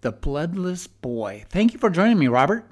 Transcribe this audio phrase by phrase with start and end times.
[0.00, 1.44] The Bloodless Boy.
[1.48, 2.64] Thank you for joining me, Robert.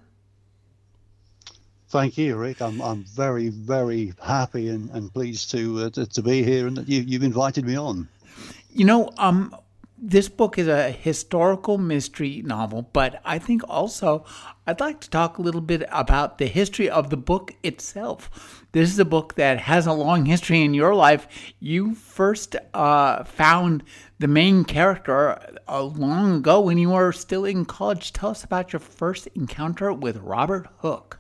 [1.91, 2.61] Thank you, Rick.
[2.61, 6.77] I'm, I'm very, very happy and, and pleased to, uh, to, to be here and
[6.77, 8.09] that you, you've invited me on.
[8.71, 9.55] You know, um,
[10.01, 14.25] this book is a historical mystery novel, but I think also
[14.67, 18.65] I'd like to talk a little bit about the history of the book itself.
[18.73, 21.27] This is a book that has a long history in your life.
[21.59, 23.83] You first uh, found
[24.19, 28.13] the main character uh, long ago when you were still in college.
[28.13, 31.19] Tell us about your first encounter with Robert Hooke.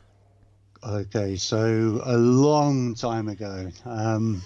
[0.84, 4.42] Okay, so a long time ago, um,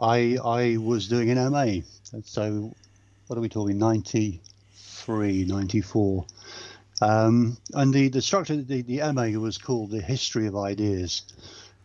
[0.00, 1.80] I I was doing an MA.
[2.24, 2.72] So
[3.34, 6.24] what are we talking, 93, 94.
[7.02, 11.22] Um, and the, the structure, the, the MA was called the History of Ideas.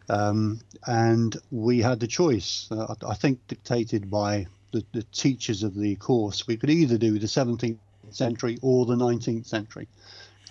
[0.10, 5.74] Um, and we had the choice, uh, I think dictated by the, the teachers of
[5.74, 6.46] the course.
[6.46, 7.80] We could either do the 17th
[8.12, 9.88] century or the 19th century.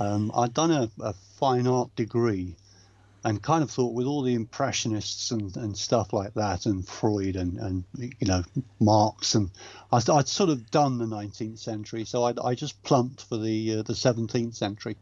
[0.00, 2.56] Um, I'd done a, a fine art degree
[3.28, 7.36] and kind of thought with all the impressionists and, and stuff like that and freud
[7.36, 8.42] and, and you know
[8.80, 9.50] marx and
[9.92, 13.74] I, would sort of done the 19th century so i i just plumped for the
[13.74, 14.96] uh, the 17th century.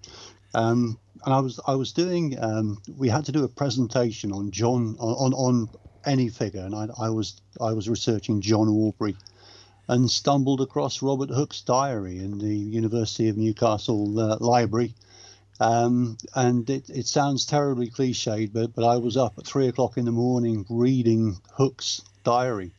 [0.55, 4.51] Um, and i was i was doing um, we had to do a presentation on
[4.51, 5.69] john on on
[6.05, 9.17] any figure and I, I was i was researching john aubrey
[9.89, 14.95] and stumbled across robert hooke's diary in the university of newcastle uh, library
[15.61, 19.97] um, and it, it sounds terribly cliched, but, but I was up at three o'clock
[19.97, 22.73] in the morning reading Hooke's diary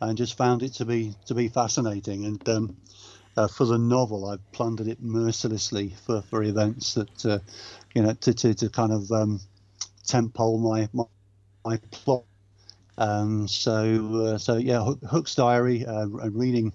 [0.00, 2.24] and just found it to be to be fascinating.
[2.24, 2.76] And um,
[3.36, 7.38] uh, for the novel, I've plundered it mercilessly for, for events that, uh,
[7.94, 9.40] you know, to, to, to kind of um,
[10.06, 11.04] temple my, my,
[11.64, 12.24] my plot.
[12.98, 16.72] Um, so, uh, so yeah, Hooke's diary, uh, reading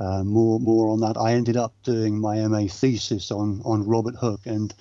[0.00, 1.16] uh, more more on that.
[1.16, 4.72] I ended up doing my MA thesis on on Robert Hooke and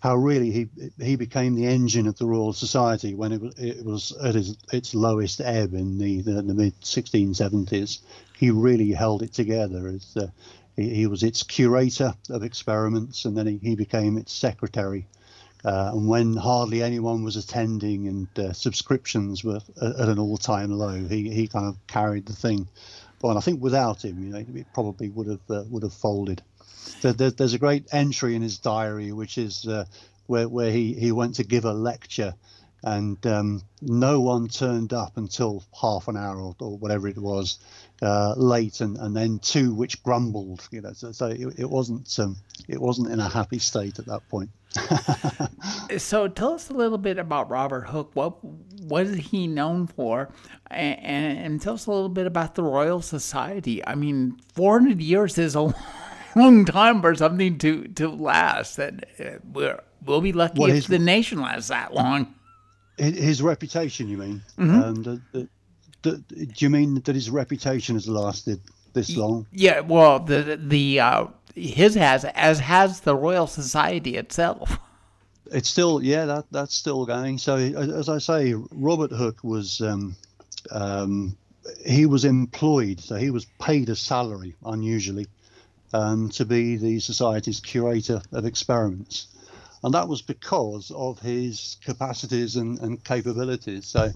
[0.00, 0.68] how really he
[1.00, 4.56] he became the engine of the Royal Society when it was it was at its,
[4.72, 8.00] its lowest ebb in the the, the mid 1670s.
[8.36, 10.26] He really held it together as uh,
[10.74, 15.06] he, he, was its curator of experiments, and then he, he became its secretary.
[15.64, 20.72] Uh, and when hardly anyone was attending and uh, subscriptions were at, at an all-time
[20.72, 22.66] low, he, he kind of carried the thing
[23.30, 26.42] and I think without him, you know, it probably would have uh, would have folded.
[27.00, 29.84] There, there's a great entry in his diary, which is uh,
[30.26, 32.34] where where he he went to give a lecture,
[32.82, 37.58] and um, no one turned up until half an hour or, or whatever it was
[38.02, 40.68] uh, late, and, and then two which grumbled.
[40.70, 42.36] You know, so, so it, it wasn't um,
[42.68, 44.50] it wasn't in a happy state at that point.
[45.98, 48.10] so tell us a little bit about Robert Hooke.
[48.14, 50.30] What what is he known for?
[50.70, 53.86] And, and, and, tell us a little bit about the Royal Society.
[53.86, 55.74] I mean, 400 years is a
[56.36, 58.76] long time for something to, to last.
[58.76, 62.34] That uh, we're, we'll be lucky what if his, the nation lasts that long.
[62.96, 64.42] His reputation, you mean?
[64.58, 64.82] Mm-hmm.
[64.82, 65.48] Um, the, the,
[66.02, 66.22] do
[66.58, 68.60] you mean that his reputation has lasted
[68.92, 69.46] this long?
[69.52, 69.80] Yeah.
[69.80, 74.78] Well, the the uh, his has as has the Royal Society itself.
[75.50, 77.38] It's still yeah that that's still going.
[77.38, 80.16] So as I say, Robert Hooke was um,
[80.70, 81.36] um,
[81.84, 85.26] he was employed, so he was paid a salary unusually
[85.92, 89.26] um, to be the society's curator of experiments,
[89.84, 93.86] and that was because of his capacities and, and capabilities.
[93.86, 94.10] So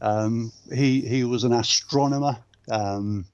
[0.00, 2.38] um, he he was an astronomer.
[2.70, 3.26] Um,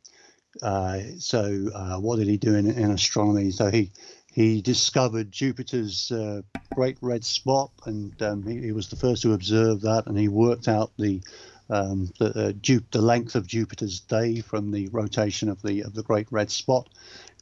[0.63, 3.51] uh, so uh, what did he do in, in, astronomy?
[3.51, 3.91] So he
[4.33, 6.43] he discovered Jupiter's uh,
[6.75, 10.29] great red spot, and um, he, he, was the first to observe that, and he
[10.29, 11.23] worked out the
[11.71, 16.03] um, the, uh, the length of Jupiter's day from the rotation of the of the
[16.03, 16.89] great red spot.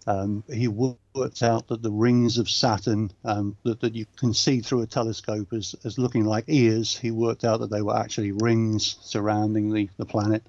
[0.06, 4.60] Um, he worked out that the rings of Saturn um, that, that you can see
[4.60, 8.32] through a telescope as, as looking like ears, he worked out that they were actually
[8.32, 10.42] rings surrounding the, the planet.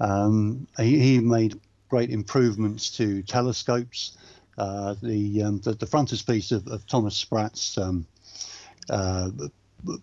[0.00, 4.16] Um, he, he, made great improvements to telescopes.
[4.58, 8.06] Uh, the, um, the, the frontispiece of, of Thomas Sprat's um,
[8.90, 9.30] uh,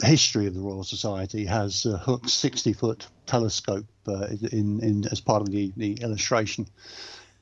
[0.03, 5.21] history of the Royal Society has a Hooke's 60 foot telescope uh, in, in as
[5.21, 6.67] part of the, the illustration.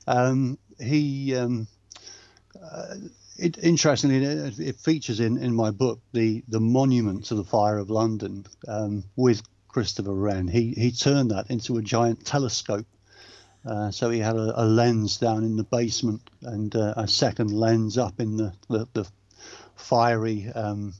[0.07, 1.67] Um, he um,
[2.61, 2.95] uh,
[3.37, 7.77] it, interestingly, it, it, features in, in my book the, the monument to the fire
[7.77, 10.47] of London um, with Christopher Wren.
[10.47, 12.87] He he turned that into a giant telescope.
[13.65, 17.51] Uh, so he had a, a, lens down in the basement and uh, a second
[17.51, 19.07] lens up in the the, the
[19.75, 20.93] fiery um,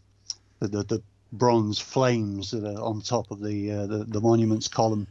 [0.59, 4.67] the, the, the bronze flames that are on top of the uh, the, the monuments
[4.67, 5.07] column.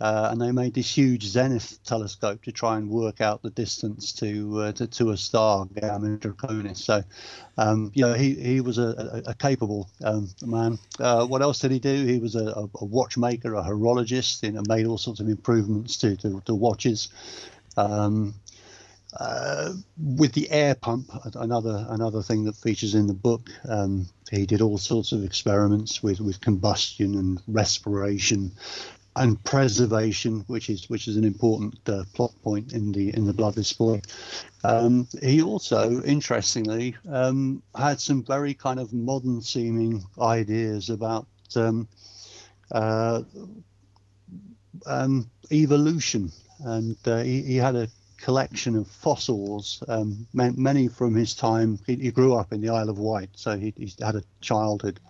[0.00, 4.12] Uh, and they made this huge zenith telescope to try and work out the distance
[4.12, 6.76] to uh, to, to, a star, Gamma Draconis.
[6.76, 7.02] So,
[7.56, 10.78] um, you know, he, he was a, a, capable um, man.
[11.00, 12.04] Uh, what else did he do?
[12.04, 16.16] He was a, a watchmaker, a horologist, you know, made all sorts of improvements to
[16.16, 17.08] to, to watches.
[17.78, 18.34] Um,
[19.18, 24.44] uh, with the air pump, another another thing that features in the book, um, he
[24.44, 28.52] did all sorts of experiments with, with combustion and respiration,
[29.16, 33.32] and preservation, which is which is an important uh, plot point in the in the
[33.32, 34.00] Bloodless Boy.
[34.62, 41.88] Um, he also, interestingly, um, had some very kind of modern seeming ideas about um,
[42.70, 43.22] uh,
[44.84, 46.30] um, evolution,
[46.60, 51.78] and uh, he, he, had a collection of fossils, um, many from his time.
[51.86, 55.00] He, he, grew up in the Isle of Wight, so he, he had a childhood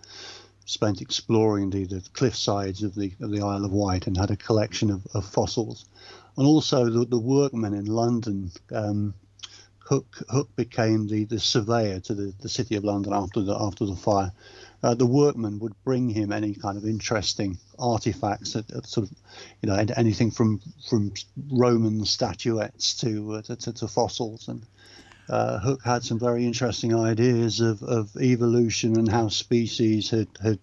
[0.67, 4.31] spent exploring the, the cliff sides of the of the Isle of Wight and had
[4.31, 5.85] a collection of, of fossils,
[6.37, 8.51] and also the, the workmen in London.
[8.71, 9.15] Um,
[9.79, 13.85] Hooke Hooke became the, the surveyor to the, the city of London after the after
[13.85, 14.33] the fire.
[14.83, 19.17] Uh, the workmen would bring him any kind of interesting artifacts, that, that sort of,
[19.61, 21.13] you know, anything from from
[21.49, 24.63] Roman statuettes to uh, to, to, to, fossils, and
[25.29, 30.59] uh, Hooke had some very interesting ideas of, of evolution and how species had, had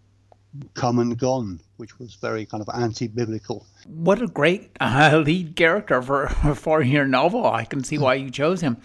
[0.74, 3.66] come and gone, which was very kind of anti-biblical.
[3.86, 7.46] What a great uh, lead character for for your novel!
[7.46, 8.78] I can see why you chose him.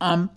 [0.00, 0.30] Um,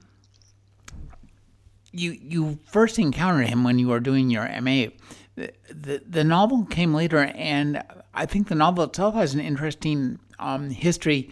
[1.92, 4.88] you you first encountered him when you were doing your MA.
[5.36, 7.83] The, the, the novel came later, and
[8.13, 11.30] I think the novel itself has an interesting um, history.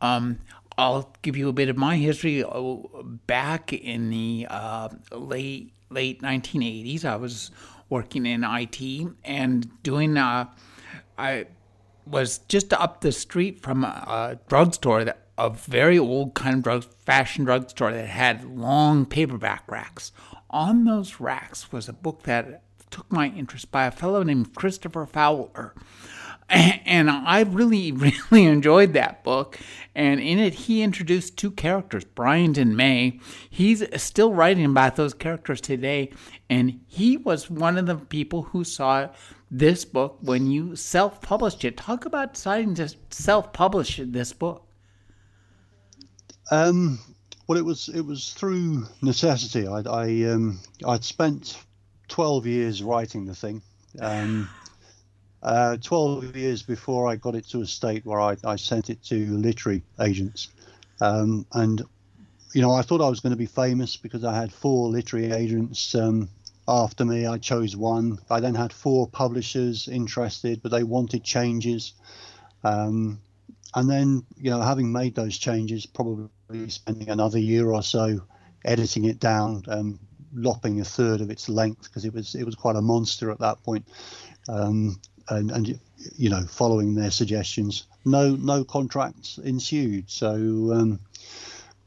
[0.00, 0.38] Um,
[0.78, 2.44] I'll give you a bit of my history.
[2.44, 7.50] Oh, back in the uh, late late 1980s, I was
[7.90, 10.16] working in IT and doing.
[10.16, 10.46] Uh,
[11.18, 11.46] I
[12.06, 16.84] was just up the street from a, drugstore that a very old kind of drug
[16.84, 20.12] fashion drugstore that had long paperback racks.
[20.50, 25.06] On those racks was a book that took my interest by a fellow named Christopher
[25.06, 25.74] Fowler.
[26.88, 27.92] And I really,
[28.30, 29.58] really enjoyed that book.
[29.94, 33.20] And in it, he introduced two characters, Bryant and May.
[33.50, 36.10] He's still writing about those characters today.
[36.48, 39.08] And he was one of the people who saw
[39.50, 41.76] this book when you self published it.
[41.76, 44.66] Talk about deciding to self publish this book.
[46.50, 46.98] Um,
[47.46, 49.66] well, it was it was through necessity.
[49.66, 51.58] I, I um, I'd spent
[52.08, 53.62] twelve years writing the thing.
[54.00, 54.48] Um,
[55.42, 59.02] uh, 12 years before I got it to a state where I, I sent it
[59.04, 60.48] to literary agents.
[61.00, 61.82] Um, and,
[62.54, 65.32] you know, I thought I was going to be famous because I had four literary
[65.32, 66.28] agents um,
[66.66, 67.26] after me.
[67.26, 68.18] I chose one.
[68.30, 71.92] I then had four publishers interested, but they wanted changes.
[72.64, 73.20] Um,
[73.74, 76.28] and then, you know, having made those changes, probably
[76.68, 78.22] spending another year or so
[78.64, 80.00] editing it down, um,
[80.34, 83.38] lopping a third of its length because it was it was quite a monster at
[83.40, 83.86] that point.
[84.48, 85.80] Um, and, and
[86.16, 87.86] you know following their suggestions.
[88.04, 90.10] No no contracts ensued.
[90.10, 90.32] So
[90.72, 91.00] um,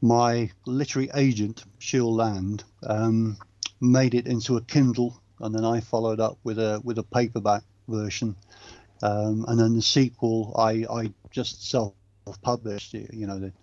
[0.01, 3.37] my literary agent Shiel Land um,
[3.79, 7.63] made it into a Kindle, and then I followed up with a with a paperback
[7.87, 8.35] version.
[9.03, 12.93] Um, and then the sequel, I, I just self-published.
[12.93, 13.53] You know, the,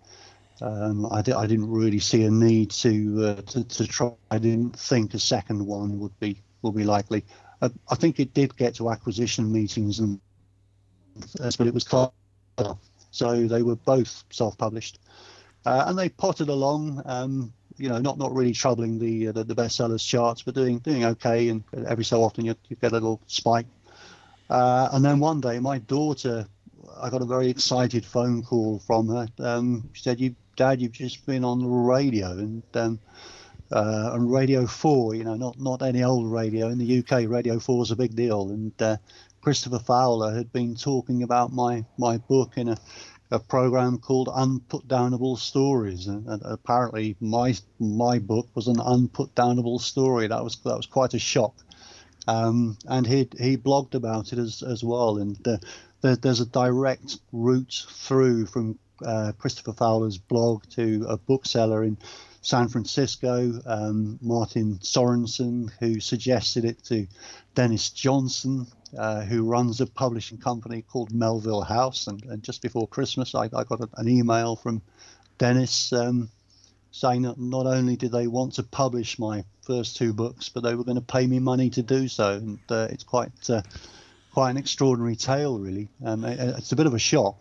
[0.61, 4.11] um, I, di- I didn't really see a need to, uh, to to try.
[4.29, 7.23] I didn't think a second one would be would be likely.
[7.61, 10.19] I, think it did get to acquisition meetings, and
[11.33, 12.11] but it was close.
[13.11, 14.99] So they were both self-published,
[15.65, 17.01] uh, and they potted along.
[17.05, 20.79] Um, you know, not not really troubling the, uh, the, the bestsellers charts, but doing
[20.79, 21.49] doing okay.
[21.49, 23.67] And every so often you, you get a little spike.
[24.49, 26.47] Uh, and then one day, my daughter,
[26.99, 29.27] I got a very excited phone call from her.
[29.39, 32.99] Um, she said, "You, Dad, you've just been on the radio, and um,
[33.71, 36.69] uh, on Radio 4, you know, not, not any old radio.
[36.69, 38.49] In the UK, Radio 4 is a big deal.
[38.49, 38.97] And uh,
[39.41, 42.77] Christopher Fowler had been talking about my, my book in a,
[43.31, 46.07] a program called Unputdownable Stories.
[46.07, 50.27] And, and, apparently, my my book was an unputdownable story.
[50.27, 51.55] That was that was quite a shock.
[52.27, 55.17] Um, and he he blogged about it as as well.
[55.17, 55.57] And uh,
[56.01, 61.97] there, there's a direct route through from uh, Christopher Fowler's blog to a bookseller in
[62.41, 67.07] San Francisco, um, Martin Sorensen, who suggested it to
[67.53, 68.65] Dennis Johnson,
[68.97, 72.07] uh, who runs a publishing company called Melville House.
[72.07, 74.81] And, and just before Christmas, I, I got an email from
[75.37, 76.29] Dennis um,
[76.91, 80.75] saying that not only did they want to publish my first two books, but they
[80.75, 82.33] were going to pay me money to do so.
[82.33, 83.61] And uh, it's quite uh,
[84.31, 85.89] quite an extraordinary tale, really.
[86.05, 87.35] Um, it, it's a bit of a shock.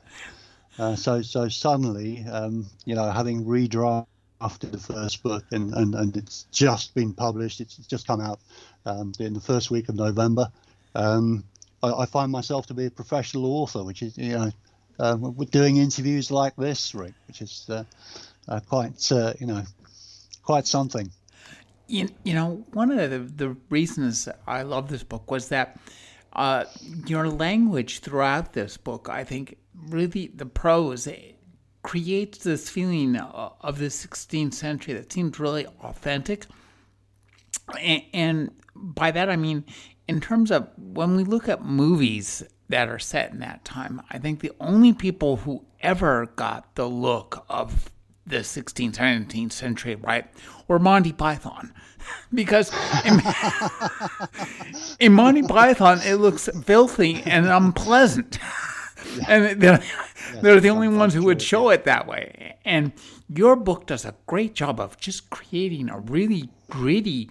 [0.78, 4.06] Uh, so so suddenly, um, you know, having redrafted
[4.40, 8.40] the first book and, and, and it's just been published, it's just come out
[8.86, 10.50] um, in the first week of November.
[10.94, 11.44] Um,
[11.82, 14.50] I, I, find myself to be a professional author, which is you know,
[14.98, 17.84] uh, we're doing interviews like this, Rick, which is uh,
[18.48, 19.62] uh, quite uh, you know,
[20.42, 21.10] quite something.
[21.86, 25.78] You, you know, one of the, the reasons I love this book was that
[26.32, 26.64] uh,
[27.06, 29.56] your language throughout this book, I think,
[29.88, 31.08] really the prose
[31.82, 36.46] creates this feeling uh, of the 16th century that seems really authentic.
[38.12, 39.64] And, by that I mean,
[40.06, 44.18] in terms of when we look at movies that are set in that time, I
[44.18, 47.90] think the only people who ever got the look of
[48.26, 50.26] the 16th, 17th century, right,
[50.66, 51.72] were Monty Python.
[52.32, 52.72] because
[53.04, 53.20] in,
[55.00, 58.38] in, Monty Python, it looks filthy and unpleasant.
[59.28, 59.62] and
[60.32, 62.56] they're, they're the only ones who would show it that way.
[62.64, 62.92] And
[63.28, 67.30] your book does a great job of just creating a really gritty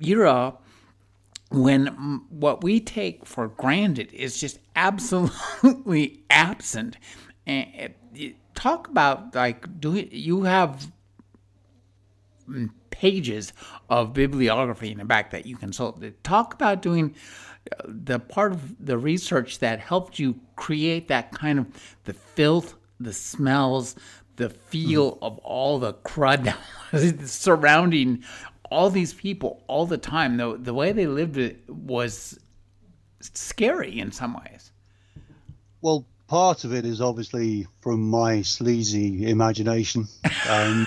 [0.00, 0.54] era
[1.50, 1.86] when
[2.30, 6.96] what we take for granted is just absolutely absent.
[7.46, 10.90] And eh, talk about like do you have
[12.90, 13.52] pages
[13.90, 16.02] of bibliography in the back that you consult.
[16.22, 17.14] Talk about doing
[17.86, 21.66] the part of the research that helped you create that kind of
[22.04, 23.96] the filth, the smells,
[24.36, 25.24] the feel mm-hmm.
[25.24, 26.54] of all the crud
[27.26, 28.22] surrounding
[28.70, 30.36] all these people all the time.
[30.36, 32.38] The, the way they lived it was
[33.20, 34.72] scary in some ways.
[35.80, 40.06] Well, part of it is obviously from my sleazy imagination.
[40.48, 40.86] Um,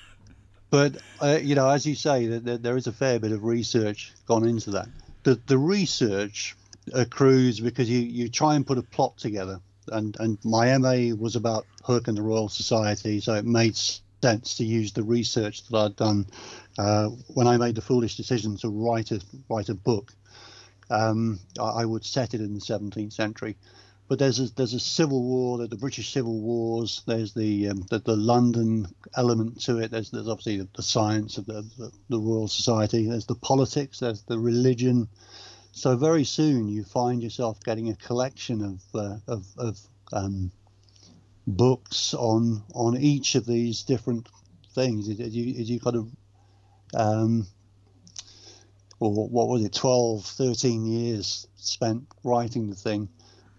[0.70, 4.12] but uh, you know, as you say, that there is a fair bit of research
[4.26, 4.88] gone into that.
[5.22, 6.56] The the research
[6.92, 11.36] accrues because you you try and put a plot together, and and my MA was
[11.36, 15.78] about Hooke and the Royal Society, so it made sense to use the research that
[15.78, 16.26] I'd done
[16.78, 20.12] uh, when I made the foolish decision to write a write a book.
[20.90, 23.56] Um, I, I would set it in the 17th century
[24.10, 27.04] but there's a, there's a civil war, the British Civil Wars.
[27.06, 29.92] There's the um, the, the, London element to it.
[29.92, 33.06] There's, there's obviously the, the science of the, the, the Royal Society.
[33.06, 34.00] There's the politics.
[34.00, 35.06] There's the religion.
[35.70, 39.78] So very soon you find yourself getting a collection of uh, of, of
[40.12, 40.50] um,
[41.46, 44.28] books on on each of these different
[44.74, 45.08] things.
[45.08, 46.08] As you, as you kind of
[46.94, 47.46] um,
[48.98, 53.08] or what was it, 12, 13 years spent writing the thing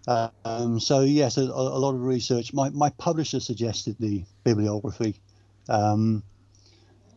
[0.06, 2.52] um, so yes, a, a, lot of research.
[2.52, 5.20] My, my publisher suggested the bibliography,
[5.68, 6.22] um,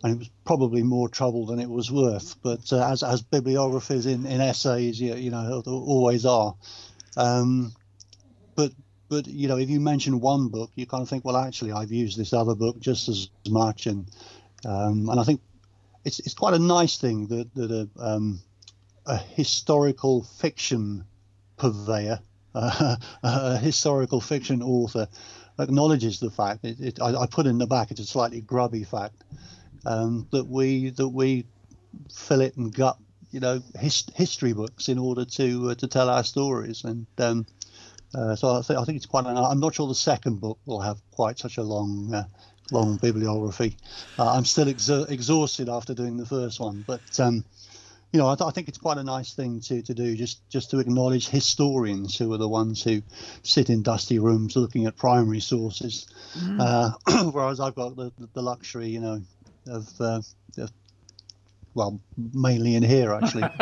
[0.04, 2.36] and it was probably more trouble than it was worth.
[2.44, 6.56] But uh, as as bibliographies in, in essays, you, you know, always are.
[7.18, 7.74] Um,
[8.56, 8.72] but
[9.10, 11.92] but you know, if you mention one book, you kind of think, well, actually, I've
[11.92, 14.08] used this other book just as much, and
[14.64, 15.42] um, and I think
[16.04, 18.42] it's it's quite a nice thing that that a, um,
[19.08, 21.04] a historical fiction
[21.58, 22.20] purveyor
[22.56, 25.08] uh, a historical fiction author
[25.60, 26.66] acknowledges the fact.
[26.66, 27.92] It, it, I, I, put in the back.
[27.92, 29.24] It's a slightly grubby fact
[29.86, 31.46] um, that we that we
[32.14, 32.98] fill it and gut,
[33.32, 36.84] you know, his, history books in order to uh, to tell our stories.
[36.84, 37.46] And um,
[38.14, 39.26] uh, so I, th- I think it's quite.
[39.26, 42.14] An, I'm not sure the second book will have quite such a long.
[42.14, 42.26] Uh,
[42.72, 43.78] long bibliography.
[44.18, 47.46] Uh, I'm still exhausted after doing the first one, but um,
[48.16, 50.50] you know, I, th- I, think it's quite a nice thing to, to do, just
[50.50, 53.02] just to acknowledge historians who are the ones who
[53.44, 56.08] sit in dusty rooms looking at primary sources,
[56.40, 56.58] mm.
[56.62, 59.22] uh, whereas I've got the, the luxury, you know,
[59.68, 60.22] of, uh,
[60.58, 60.72] of
[61.74, 62.00] well,
[62.34, 63.44] mainly in here actually.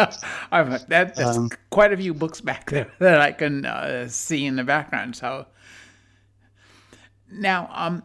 [0.52, 4.46] I've that, that's um, quite a few books back there that I can uh, see
[4.46, 5.16] in the background.
[5.16, 5.48] So
[7.32, 8.04] now, um,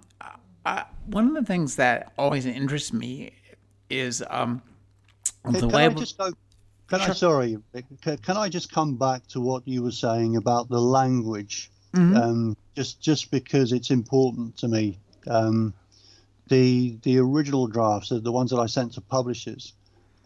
[1.04, 3.32] one of the things that always interests me
[3.90, 4.62] is um
[5.52, 6.32] can, can I just go?
[6.88, 7.10] Can sure.
[7.10, 7.58] I sorry?
[8.02, 11.70] Can, I just come back to what you were saying about the language?
[11.94, 12.16] Mm-hmm.
[12.16, 14.98] Um, just just because it's important to me.
[15.26, 15.74] Um,
[16.48, 19.74] the the original drafts, the ones that I sent to publishers,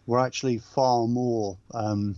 [0.05, 1.57] were actually far more.
[1.73, 2.15] Um,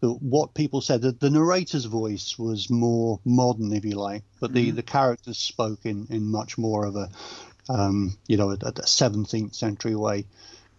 [0.00, 4.52] the, what people said that the narrator's voice was more modern, if you like, but
[4.52, 4.76] the, mm-hmm.
[4.76, 7.08] the characters spoke in, in much more of a
[7.68, 10.26] um, you know, a, a 17th century way.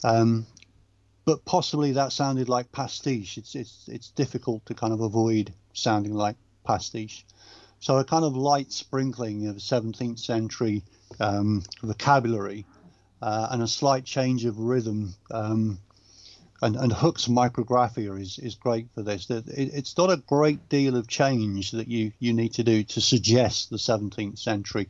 [0.03, 0.45] Um,
[1.27, 3.38] but possibly that sounded like pastiche.
[3.38, 7.25] It's it's it's difficult to kind of avoid sounding like pastiche.
[7.81, 10.84] So a kind of light sprinkling of 17th century
[11.19, 12.65] um, vocabulary
[13.22, 15.15] uh, and a slight change of rhythm.
[15.29, 15.79] Um,
[16.62, 19.29] and, and Hooke's micrographia is, is great for this.
[19.29, 23.01] It, it's not a great deal of change that you, you need to do to
[23.01, 24.88] suggest the 17th century.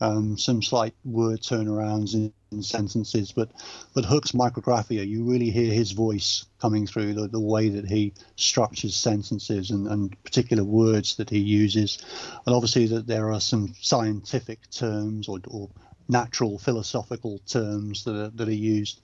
[0.00, 2.32] Um, some slight word turnarounds in,
[2.62, 3.50] sentences, but
[3.94, 8.12] but Hooke's micrographia, you really hear his voice coming through the, the way that he
[8.36, 11.98] structures sentences and, and particular words that he uses,
[12.46, 15.68] and obviously that there are some scientific terms or, or
[16.08, 19.00] natural philosophical terms that are, that are used.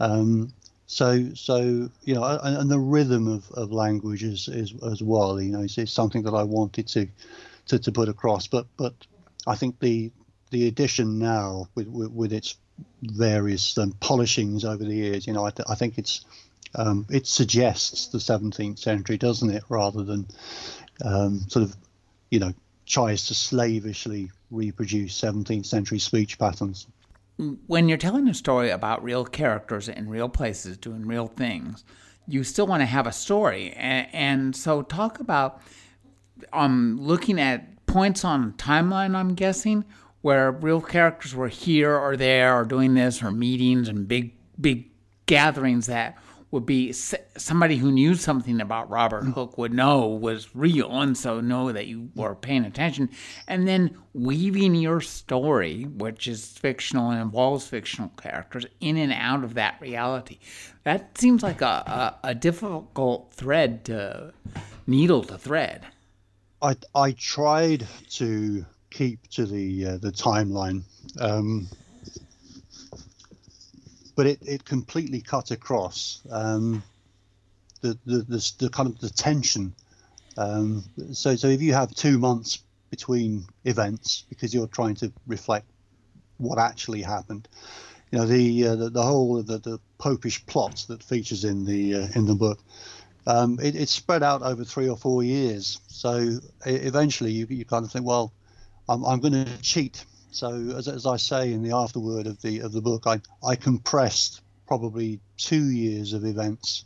[0.00, 0.52] Um,
[0.86, 5.40] so, so you know, and, and, the rhythm of, of language is, is as well.
[5.40, 7.08] You know, it's, it's something that I wanted to,
[7.66, 8.46] to, to put across.
[8.46, 8.94] But but
[9.46, 10.12] I think the
[10.50, 12.56] the edition now with with, with its
[13.02, 16.24] various um, polishings over the years, you know, I, th- I think it's
[16.76, 20.26] um, it suggests the 17th century, doesn't it, rather than
[21.04, 21.76] um, sort of,
[22.30, 22.52] you know,
[22.86, 26.86] tries to slavishly reproduce 17th century speech patterns.
[27.66, 31.84] When you're telling a story about real characters in real places doing real things,
[32.26, 33.72] you still want to have a story.
[33.72, 35.60] And, and so, talk about
[36.52, 39.84] um, looking at points on timeline, I'm guessing,
[40.24, 44.90] where real characters were here or there or doing this or meetings and big, big
[45.26, 46.16] gatherings that
[46.50, 49.34] would be somebody who knew something about Robert mm.
[49.34, 53.10] Hooke would know was real and so know that you were paying attention.
[53.46, 59.44] And then weaving your story, which is fictional and involves fictional characters, in and out
[59.44, 60.38] of that reality.
[60.84, 64.32] That seems like a, a, a difficult thread to
[64.86, 65.84] needle to thread.
[66.62, 68.64] I, I tried to
[68.94, 70.82] keep to the uh, the timeline.
[71.20, 71.68] Um,
[74.16, 76.82] but it, it completely cut across um,
[77.80, 79.74] the, the, the, the, kind of the tension.
[80.38, 85.66] Um, so, so if you have two months between events because you're trying to reflect
[86.38, 87.48] what actually happened,
[88.10, 91.94] you know the uh, the, the, whole the, the popish plot that features in the
[91.96, 92.60] uh, in the book.
[93.26, 95.80] Um, it, it's spread out over three or four years.
[95.88, 98.32] So eventually, you, you kind of think, well,
[98.88, 102.60] I'm, I'm going to cheat so as, as I say in the afterword of the
[102.60, 106.84] of the book, I, I compressed probably two years of events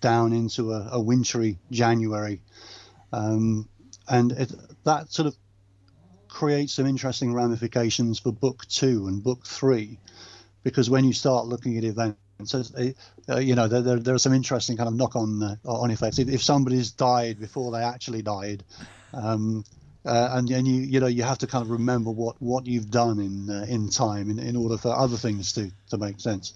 [0.00, 2.40] down into a, a wintry January,
[3.12, 3.68] um,
[4.08, 5.36] and it, that sort of
[6.26, 10.00] creates some interesting ramifications for book two and book three,
[10.64, 12.18] because when you start looking at events.
[12.54, 16.20] Uh, you know, there, there, there, are some interesting kind of knock-on uh, on effects.
[16.20, 18.62] If, if somebody's died before they actually died,
[19.12, 19.64] um,
[20.08, 22.90] uh, and and you you know you have to kind of remember what what you've
[22.90, 26.54] done in uh, in time in, in order for other things to to make sense.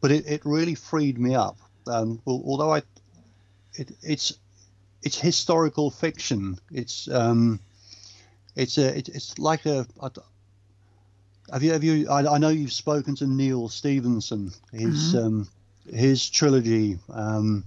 [0.00, 1.58] But it, it really freed me up.
[1.86, 2.82] Um, well, although I
[3.74, 4.38] it, it's
[5.02, 6.58] it's historical fiction.
[6.72, 7.60] It's um,
[8.56, 10.10] it's a it, it's like a, a
[11.52, 15.26] have you have you I, I, know you've spoken to neal stephenson his mm-hmm.
[15.26, 15.48] um,
[15.92, 17.64] his trilogy um,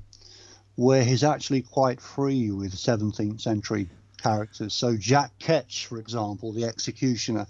[0.76, 3.88] where he's actually quite free with 17th century
[4.22, 4.74] characters.
[4.74, 7.48] So Jack Ketch, for example, the executioner,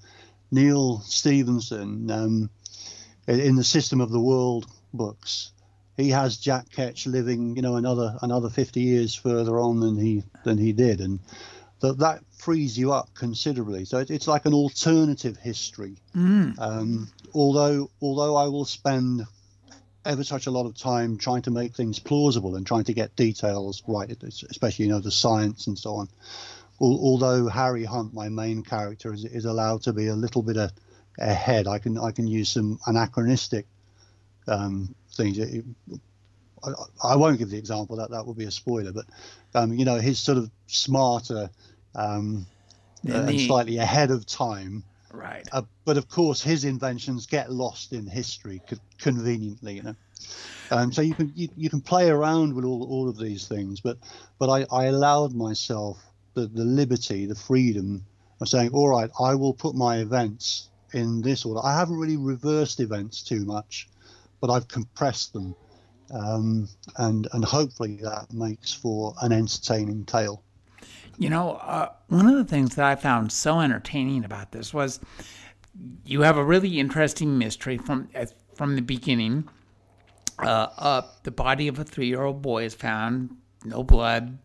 [0.52, 2.50] Neal Stephenson, um,
[3.28, 5.52] in the System of the World books,
[5.98, 10.24] he has Jack Ketch living, you know, another another 50 years further on than he
[10.44, 11.20] than he did, and
[11.82, 13.86] that that frees you up considerably.
[13.86, 15.98] So it, it's like an alternative history.
[16.16, 16.58] Mm.
[16.58, 19.26] Um, although although I will spend
[20.06, 23.16] ever such a lot of time trying to make things plausible and trying to get
[23.16, 26.10] details right, especially you know the science and so on
[26.82, 30.58] although Harry Hunt, my main character, is, is allowed to be a little bit
[31.18, 33.66] ahead, I can I can use some anachronistic
[34.48, 35.38] um, things.
[35.38, 35.66] It,
[36.64, 36.72] I,
[37.04, 39.06] I, won't give the example that that would be a spoiler, but
[39.56, 41.50] um, you know his sort of smarter
[41.96, 42.46] um,
[43.10, 44.84] uh, and slightly ahead of time.
[45.12, 45.48] Right.
[45.52, 49.76] Uh, but of course, his inventions get lost in history co- conveniently.
[49.76, 49.96] You know.
[50.72, 53.80] Um, so you can you, you can play around with all, all of these things,
[53.82, 53.98] but
[54.38, 58.06] but I, I allowed myself the, the liberty, the freedom
[58.42, 61.62] of saying, all right, I will put my events in this order.
[61.64, 63.88] I haven't really reversed events too much,
[64.42, 65.56] but I've compressed them.
[66.12, 70.44] Um, and, and hopefully that makes for an entertaining tale.
[71.18, 75.00] You know, uh, one of the things that I found so entertaining about this was
[76.06, 79.48] you have a really interesting mystery from uh, from the beginning.
[80.40, 84.38] Uh, uh, the body of a three-year-old boy is found, no blood,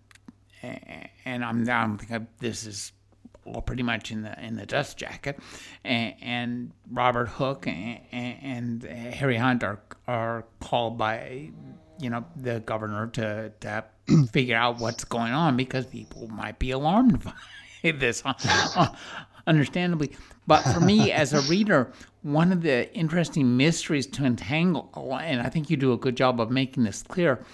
[1.24, 2.92] and I'm I'm thinking this is
[3.44, 5.38] all pretty much in the in the dust jacket,
[5.84, 11.50] and, and Robert Hooke and, and, Harry Hunt are are called by
[11.98, 13.84] you know the governor to to
[14.32, 17.22] figure out what's going on because people might be alarmed
[17.82, 18.32] by this, uh,
[18.76, 18.88] uh,
[19.46, 20.12] understandably.
[20.46, 25.48] But for me as a reader, one of the interesting mysteries to entangle, and I
[25.48, 27.44] think you do a good job of making this clear,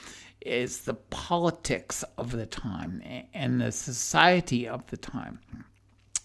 [0.41, 3.03] is the politics of the time
[3.35, 5.41] and the society of the time.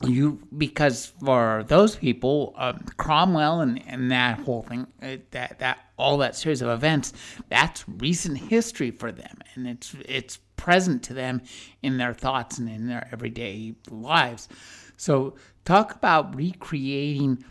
[0.04, 5.80] You because for those people, um, Cromwell and, and that whole thing, uh, that that
[5.97, 7.13] all that series of events,
[7.49, 11.41] that's recent history for them, and it's it's present to them
[11.82, 14.49] in their thoughts and in their everyday lives.
[14.97, 17.43] So talk about recreating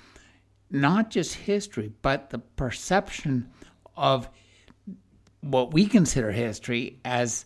[0.70, 3.48] not just history, but the perception
[3.96, 4.28] of
[5.44, 7.44] what we consider history as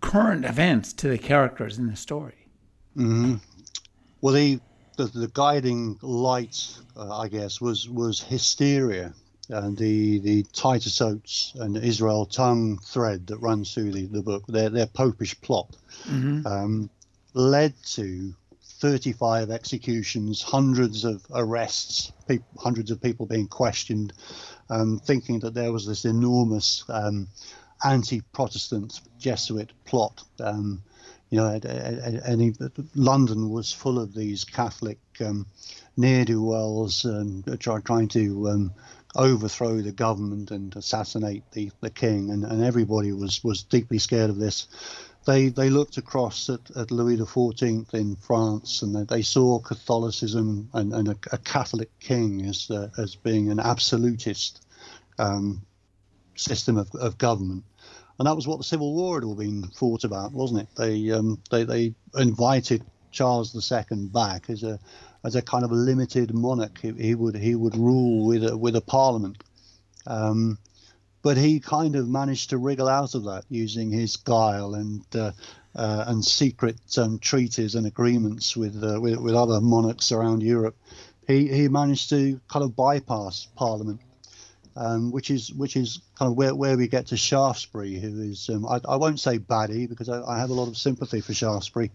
[0.00, 2.48] current events to the characters in the story.
[2.96, 3.36] Mm-hmm.
[4.20, 4.60] Well, the,
[4.96, 9.14] the, the guiding light, uh, I guess, was was hysteria
[9.48, 14.46] and the the Titus Oates and Israel Tonge thread that runs through the, the book,
[14.46, 16.46] their their popish plot, mm-hmm.
[16.46, 16.90] um,
[17.34, 24.12] led to 35 executions, hundreds of arrests, pe- hundreds of people being questioned,
[24.72, 27.28] um, thinking that there was this enormous um,
[27.84, 30.22] anti-Protestant Jesuit plot.
[30.40, 30.82] Um,
[31.30, 31.60] you know,
[32.94, 35.46] London was full of these Catholic um,
[35.96, 38.74] ne'er-do-wells um, trying to um,
[39.14, 44.30] overthrow the government and assassinate the, the king, and, and everybody was, was deeply scared
[44.30, 44.68] of this
[45.24, 50.92] they they looked across at, at Louis XIV in France, and they saw Catholicism and,
[50.92, 54.61] and a, a, Catholic king as uh, as being an absolutist
[55.22, 55.62] um,
[56.34, 57.64] system of, of government,
[58.18, 60.68] and that was what the Civil War had all been fought about, wasn't it?
[60.76, 64.78] They um, they they invited Charles II back as a
[65.24, 66.78] as a kind of a limited monarch.
[66.80, 69.42] He, he would he would rule with a with a parliament.
[70.06, 70.58] Um,
[71.22, 75.30] but he kind of managed to wriggle out of that using his guile and uh,
[75.74, 80.76] uh, and secret um, treaties and agreements with, uh, with, with other monarchs around Europe.
[81.26, 84.00] He he managed to kind of bypass Parliament,
[84.76, 88.48] um, which is which is kind of where, where we get to Shaftesbury, who is
[88.48, 91.34] um, I, I won't say baddie because I, I have a lot of sympathy for
[91.34, 91.90] Shaftesbury.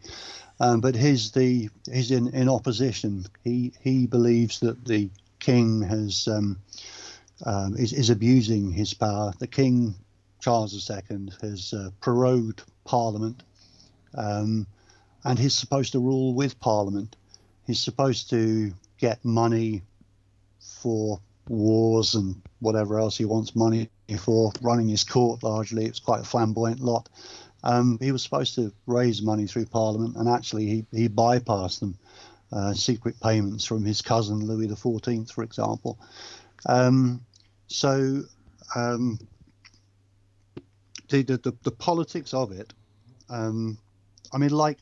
[0.59, 3.25] Um, but he's the he's in, in opposition.
[3.43, 5.09] He he believes that the
[5.39, 6.59] king has um,
[7.45, 9.33] um, is, is abusing his power.
[9.39, 9.95] The King
[10.39, 13.43] Charles II has uh, prorogued Parliament,
[14.15, 14.65] um,
[15.23, 17.15] and he's supposed to rule with Parliament.
[17.65, 19.83] He's supposed to get money
[20.59, 25.85] for wars and whatever else he wants money for, running his court largely.
[25.85, 27.09] It's quite a flamboyant lot.
[27.63, 31.97] Um, he was supposed to raise money through Parliament, and actually he, he bypassed them.
[32.49, 35.99] Uh, secret payments from his cousin Louis XIV, for example.
[36.65, 37.25] Um,
[37.67, 38.21] so
[38.73, 39.19] um,
[41.09, 42.73] the, the, the, politics of it,
[43.29, 43.77] um,
[44.33, 44.77] I mean, like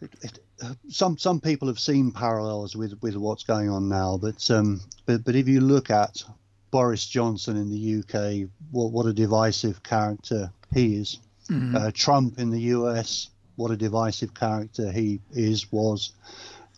[0.00, 0.38] it, it,
[0.88, 5.24] some some people have seen parallels with, with what's going on now, but um, but
[5.24, 6.22] but if you look at
[6.70, 11.20] Boris Johnson in the UK, what what a divisive character he is.
[11.48, 11.76] Mm-hmm.
[11.76, 16.12] Uh, Trump in the US, what a divisive character he is was.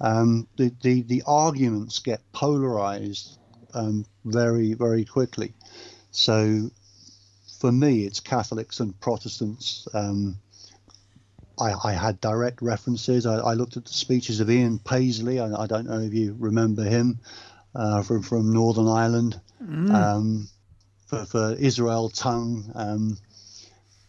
[0.00, 3.38] Um, the, the the arguments get polarized
[3.74, 5.54] um, very, very quickly.
[6.10, 6.70] So
[7.58, 9.86] for me, it's Catholics and Protestants.
[9.92, 10.38] Um,
[11.60, 13.26] I, I, had direct references.
[13.26, 15.40] I, I, looked at the speeches of Ian Paisley.
[15.40, 17.20] I, I don't know if you remember him
[17.74, 19.92] uh, from, from Northern Ireland mm.
[19.92, 20.48] um,
[21.06, 22.64] for, for Israel Tonge.
[22.74, 23.18] Um,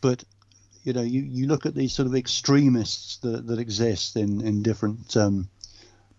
[0.02, 0.24] but
[0.84, 4.64] you know, you, you look at these sort of extremists that, that exist in in
[4.64, 5.48] different um,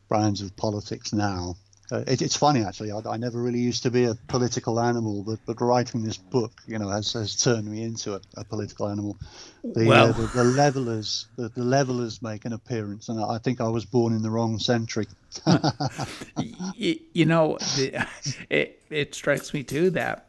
[0.08, 1.56] brands of politics now,
[1.92, 2.90] uh, it, it's funny actually.
[2.90, 6.52] I, I, never really used to be a political animal, but but writing this book,
[6.66, 9.18] you know, has, has turned me into a, a political animal.
[9.62, 13.60] The, well, uh, the, the, levelers, the, the levelers make an appearance, and I think
[13.60, 15.06] I was born in the wrong century.
[16.76, 18.06] you, you, know, the,
[18.50, 20.28] it it strikes me too that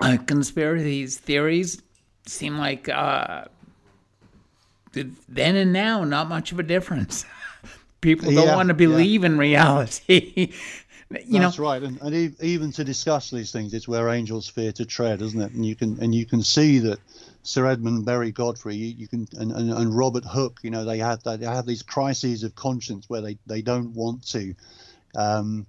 [0.00, 1.82] uh, conspiracy theories
[2.26, 3.46] seem like uh,
[4.92, 7.24] then and now not much of a difference
[8.02, 9.30] people don't yeah, want to believe yeah.
[9.30, 10.52] in reality.
[11.24, 11.64] you That's know?
[11.64, 15.40] right, and, and even to discuss these things, it's where angels fear to tread, isn't
[15.40, 15.52] it?
[15.52, 16.98] And you can and you can see that
[17.42, 20.98] Sir Edmund Berry Godfrey, you, you can and, and, and, Robert Hooke, you know, they
[20.98, 24.54] have they have these crises of conscience where they, they don't want to
[25.16, 25.66] um,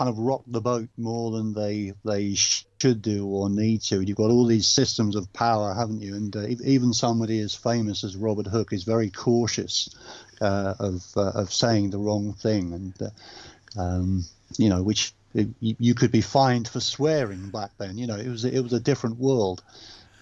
[0.00, 4.00] kind of rock the boat more than they they should do or need to.
[4.00, 6.14] You've got all these systems of power, haven't you?
[6.14, 9.94] And uh, even somebody as famous as Robert Hooke is very cautious
[10.40, 14.24] uh, of uh, of saying the wrong thing, and uh, um,
[14.56, 15.12] you know, which
[15.60, 17.98] you, could be fined for swearing back then.
[17.98, 19.62] You know, it was it was a different world.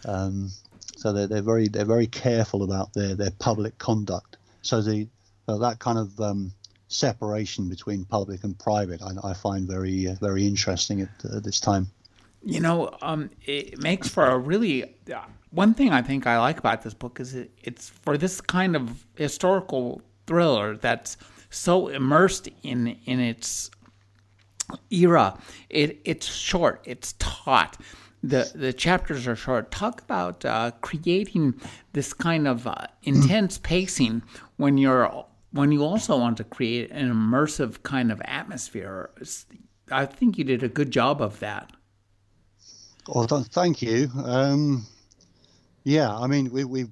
[0.05, 0.51] Um,
[0.97, 4.39] so they're, they're very they're very careful about their, their public conduct.
[4.61, 5.07] So the
[5.47, 6.53] that kind of um,
[6.89, 11.61] separation between public and private, I, I find very uh, very interesting at, uh, this
[11.61, 11.89] time.
[12.43, 16.59] You know, um, it makes for a really uh, one thing I think I like
[16.59, 21.17] about this book is it, it's for this kind of historical thriller that's
[21.51, 23.71] so immersed in in its
[24.91, 25.39] era.
[25.69, 27.77] It it's short, it's taut.
[28.23, 29.71] The the chapters are short.
[29.71, 31.61] Talk about uh, creating
[31.93, 34.23] this kind of uh, intense pacing
[34.57, 39.11] when you're when you also want to create an immersive kind of atmosphere.
[39.91, 41.71] I think you did a good job of that.
[43.09, 44.11] Well, thank you.
[44.23, 44.87] Um,
[45.85, 46.87] yeah, I mean, we, we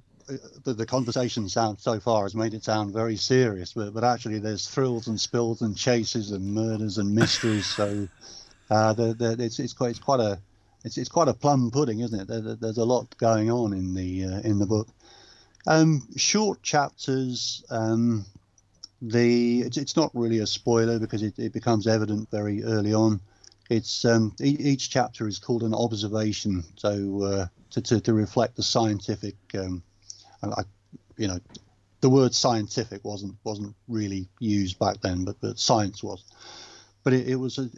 [0.63, 4.39] the, the, conversation sound so far has made it sound very serious, but, but actually
[4.39, 7.65] there's thrills and spills and chases and murders and mysteries.
[7.65, 8.07] so
[8.69, 10.39] uh, the, the, it's, it's quite it's quite a
[10.83, 12.27] it's, it's quite a plum pudding, isn't it?
[12.27, 14.87] There, there's a lot going on in the uh, in the book.
[15.65, 17.63] Um, short chapters.
[17.69, 18.25] Um,
[19.01, 23.21] the it's, it's not really a spoiler because it, it becomes evident very early on.
[23.69, 28.55] It's um, e- each chapter is called an observation, so uh, to, to, to reflect
[28.55, 29.83] the scientific um,
[30.43, 30.63] I,
[31.17, 31.39] you know,
[32.01, 36.23] the word scientific wasn't wasn't really used back then, but, but science was.
[37.03, 37.69] But it, it was a,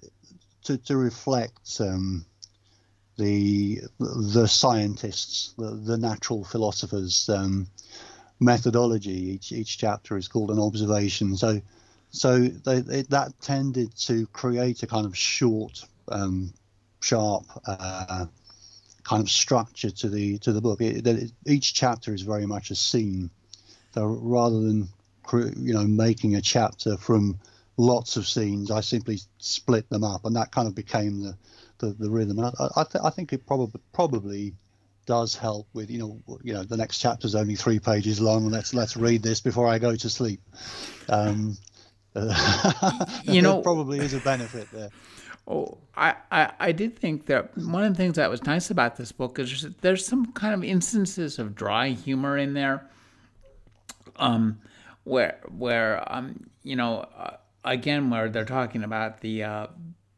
[0.64, 2.26] to to reflect um,
[3.18, 7.68] the the scientists, the, the natural philosophers' um,
[8.40, 9.32] methodology.
[9.32, 11.36] Each each chapter is called an observation.
[11.38, 11.62] So
[12.12, 16.54] so they, they, that tended to create a kind of short, um,
[17.02, 18.26] sharp uh,
[19.04, 20.82] kind of structure to the to the book.
[20.82, 23.30] It, it, each chapter is very much a scene.
[23.94, 24.90] So rather than
[25.58, 27.40] you know making a chapter from
[27.78, 31.38] lots of scenes, I simply split them up, and that kind of became the
[31.78, 32.40] the, the rhythm.
[32.40, 34.54] And I, I, th- I think it probably probably
[35.10, 38.48] does help with you know you know the next chapter is only three pages long.
[38.52, 40.40] Let's let's read this before I go to sleep.
[41.10, 41.58] Um,
[42.16, 44.90] uh, you know, probably is a benefit there.
[45.48, 48.98] Oh, I, I, I did think that one of the things that was nice about
[48.98, 52.88] this book is there's some kind of instances of dry humor in there,
[54.18, 54.60] um,
[55.06, 59.68] where where um you know uh, again where they're talking about the uh,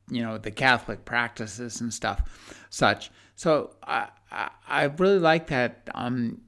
[0.10, 3.10] you know the Catholic practices and stuff, such.
[3.38, 6.41] So I I, really like that um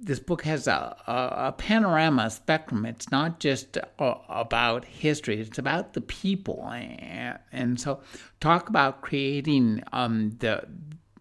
[0.00, 1.12] this book has a, a,
[1.48, 2.84] a, panorama spectrum.
[2.84, 6.68] It's not just uh, about history; it's about the people.
[6.70, 8.00] And, and so,
[8.40, 10.64] talk about creating um, the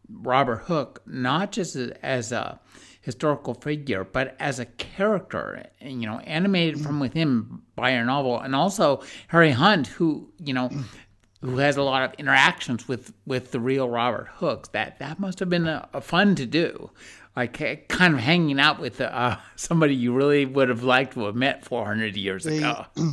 [0.09, 2.59] Robert Hooke not just as a
[3.01, 5.65] historical figure, but as a character.
[5.79, 10.69] You know, animated from within by a novel, and also Harry Hunt, who you know.
[11.43, 14.69] Who has a lot of interactions with, with the real Robert Hooke's.
[14.69, 16.89] That that must have been a, a fun to do
[17.35, 21.35] like kind of hanging out with uh, somebody you really would have liked to have
[21.35, 22.85] met 400 years the, ago.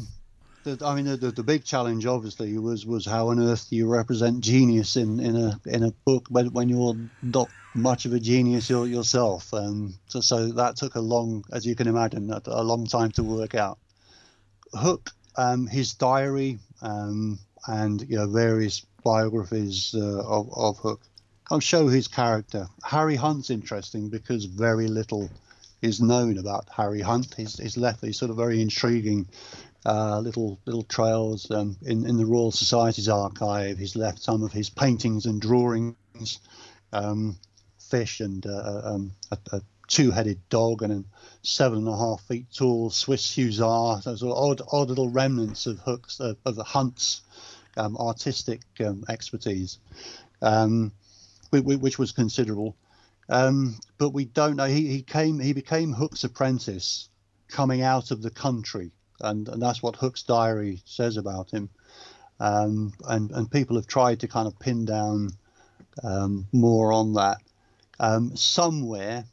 [0.63, 3.89] The, I mean, the, the, big challenge obviously was was how on earth do you
[3.89, 8.21] represent genius in, in a in a book when, when you're not much of a
[8.21, 9.55] genius yourself.
[9.55, 13.23] Um, so, so that took a long, as you can imagine, a long time to
[13.23, 13.79] work out.
[14.75, 21.03] Hooke, um, his diary, um, and you know various biographies uh, of, of Hooke
[21.53, 22.69] I'll show his character.
[22.85, 25.29] Harry Hunt's interesting because very little
[25.83, 27.35] is known about Harry Hunt.
[27.37, 29.27] He's, he's left these sort of very intriguing
[29.85, 33.79] uh, little little trails um, in in the Royal Society's archive.
[33.79, 36.39] He's left some of his paintings and drawings,
[36.93, 37.37] um,
[37.79, 41.05] fish and uh, uh um, a, a, two-headed dog and a
[41.43, 44.01] seven and a half feet tall Swiss hussar.
[44.05, 47.23] Those are odd odd little remnants of hooks uh, of the Hunt's
[47.77, 49.79] um, artistic um, expertise.
[50.43, 50.93] Um,
[51.53, 52.77] which was considerable.
[53.29, 54.67] Um, but we don't know.
[54.67, 55.39] He, he came.
[55.39, 57.09] He became Hooke's apprentice,
[57.49, 61.69] coming out of the country, and, and that's what Hooke's diary says about him.
[62.39, 65.31] Um, and and people have tried to kind of pin down
[66.53, 67.39] more on that.
[68.35, 69.25] Somewhere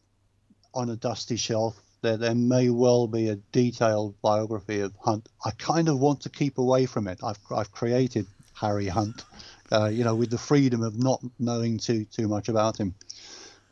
[0.73, 5.27] on a dusty shelf, there there may well be a detailed biography of Hunt.
[5.45, 7.19] I kind of want to keep away from it.
[7.23, 9.23] I've I've created Harry Hunt
[9.71, 12.95] uh, you know, with the freedom of not knowing too too much about him.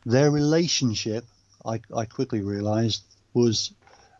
[0.04, 1.24] Their relationship,
[1.64, 3.02] I, I quickly realised,
[3.34, 3.72] was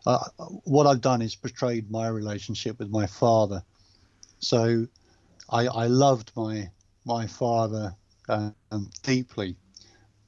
[0.05, 0.25] uh,
[0.63, 3.63] what I've done is portrayed my relationship with my father.
[4.39, 4.87] So
[5.49, 6.71] I, I loved my
[7.05, 7.95] my father
[8.27, 8.55] um,
[9.03, 9.55] deeply,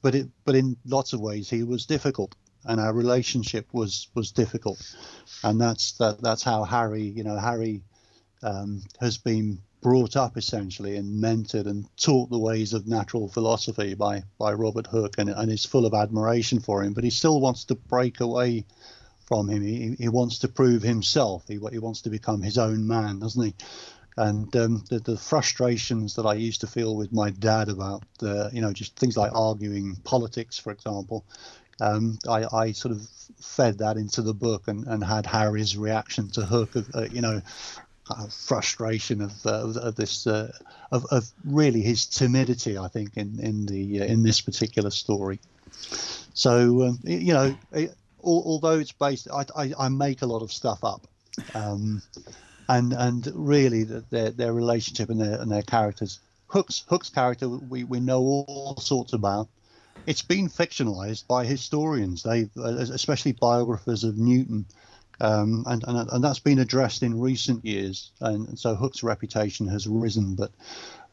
[0.02, 4.32] but it but in lots of ways he was difficult, and our relationship was was
[4.32, 4.80] difficult,
[5.44, 7.82] and that's that that's how Harry you know Harry
[8.42, 13.94] um, has been brought up essentially and mentored and taught the ways of natural philosophy
[13.94, 17.40] by by Robert Hooke and, and is full of admiration for him, but he still
[17.40, 18.64] wants to break away
[19.30, 19.62] from him.
[19.62, 21.44] He, he wants to prove himself.
[21.46, 23.54] He, he wants to become his own man, doesn't he?
[24.16, 28.50] And um, the, the frustrations that I used to feel with my dad about, uh,
[28.52, 31.24] you know, just things like arguing politics, for example,
[31.80, 33.06] um, I, I, sort of
[33.40, 37.20] fed that into the book and, and had Harry's reaction to Hooke, of, uh, you
[37.20, 37.40] know,
[38.28, 40.52] frustration of, uh, of this, uh,
[40.90, 45.38] of, of, really his timidity, I think, in in the uh, in this particular story.
[46.34, 50.52] So um, you know, it, although it's based, I, I, I, make a lot of
[50.52, 51.06] stuff up.
[51.54, 52.02] Um,
[52.70, 56.20] and and really their their relationship and their and their characters.
[56.46, 59.48] Hook's Hooke's character we, we know all sorts about.
[60.06, 64.66] It's been fictionalized by historians, they especially biographers of Newton,
[65.20, 68.10] um, and, and and that's been addressed in recent years.
[68.20, 70.50] And, so Hooke's reputation has risen, but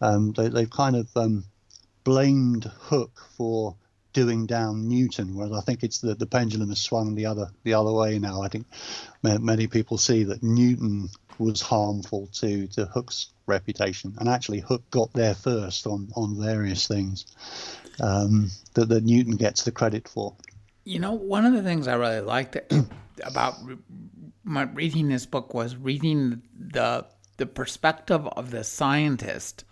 [0.02, 1.43] um, they, they've kind of um,
[2.04, 3.76] blamed Hooke for
[4.13, 7.73] doing down Newton, whereas I think it's the, the pendulum has swung the other the
[7.73, 8.41] other way now.
[8.41, 8.65] I think
[9.21, 15.12] many people see that Newton was harmful to to Hooke's reputation, and actually Hooke got
[15.14, 17.26] there first on on various things
[18.00, 20.36] um, that that Newton gets the credit for.
[20.84, 22.58] You know, one of the things I really liked
[23.24, 23.56] about
[24.44, 27.06] my reading this book was reading the
[27.38, 29.64] the perspective of the scientist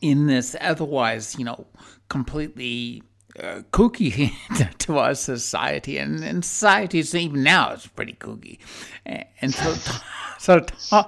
[0.00, 1.66] in this otherwise, you know,
[2.08, 3.02] completely
[3.40, 4.32] uh, kooky
[4.78, 8.58] to our society, and, and society is even now it's pretty kooky,
[9.04, 9.74] and so
[10.38, 10.66] so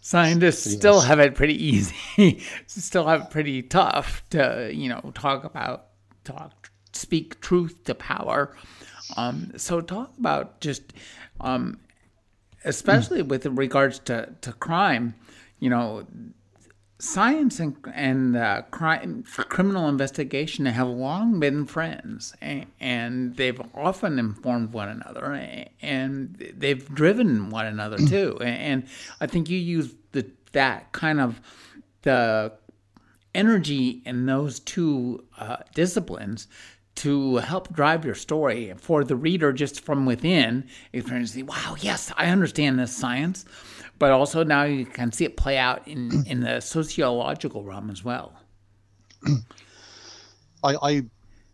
[0.00, 0.76] scientists yes.
[0.76, 5.86] still have it pretty easy, still have it pretty tough to you know talk about
[6.24, 8.56] talk speak truth to power.
[9.16, 10.92] Um, so talk about just
[11.40, 11.80] um,
[12.64, 13.28] especially mm.
[13.28, 15.14] with regards to, to crime,
[15.58, 16.06] you know,
[17.00, 24.18] science and, and uh, crime, criminal investigation have long been friends, and, and, they've often
[24.18, 25.32] informed one another,
[25.82, 28.38] and they've driven one another too.
[28.40, 28.86] And
[29.20, 31.40] I think you use the that kind of
[32.02, 32.52] the
[33.34, 36.48] energy in those two uh, disciplines
[36.96, 40.68] to help drive your story for the reader just from within.
[40.92, 43.44] You're trying to see, wow, yes, I understand this science
[44.00, 48.02] but also now you can see it play out in, in the sociological realm as
[48.02, 48.32] well.
[50.64, 51.04] I I,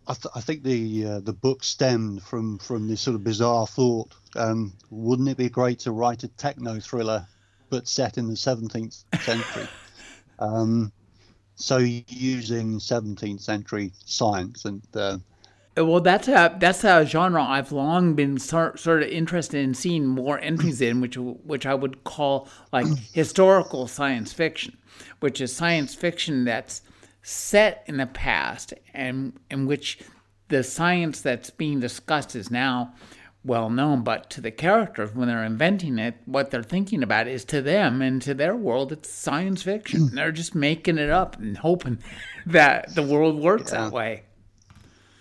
[0.07, 3.67] I, th- I think the uh, the book stemmed from from this sort of bizarre
[3.67, 4.15] thought.
[4.37, 7.27] Um, wouldn't it be great to write a techno thriller,
[7.69, 9.69] but set in the 17th century?
[10.39, 10.93] um,
[11.57, 15.19] so using 17th century science and uh,
[15.77, 20.07] well, that's a that's a genre I've long been sort, sort of interested in seeing
[20.07, 24.77] more entries in, which which I would call like historical science fiction,
[25.21, 26.83] which is science fiction that's
[27.23, 29.99] set in the past and in which
[30.49, 32.95] the science that's being discussed is now
[33.47, 37.45] well known, but to the characters when they're inventing it, what they're thinking about is
[37.45, 40.09] to them and to their world, it's science fiction.
[40.09, 40.11] Mm.
[40.13, 41.99] they're just making it up and hoping
[42.47, 43.85] that the world works yeah.
[43.85, 44.25] that way.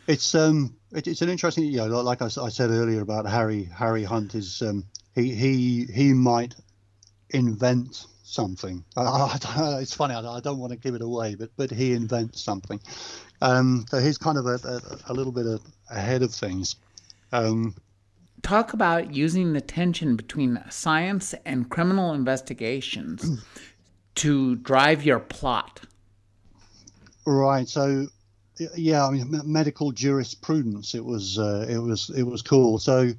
[0.08, 3.64] It's um, it, it's an interesting, you know, like I, I, said earlier about Harry
[3.76, 6.56] Harry Hunt is um, he he he might
[7.32, 8.84] invent something.
[8.96, 12.42] I, I, it's funny, I, don't want to give it away, but but he invents
[12.42, 12.80] something.
[13.42, 15.46] Um, so he's kind of a, a, a little bit
[15.90, 16.76] ahead of things.
[17.32, 17.76] Um,
[18.42, 23.44] Talk about using the tension between science and criminal investigations
[24.16, 25.82] to drive your plot.
[27.26, 27.68] Right.
[27.68, 28.06] So
[28.76, 30.96] yeah, I mean, medical jurisprudence.
[30.96, 32.80] It was uh, it was it was cool.
[32.80, 33.12] So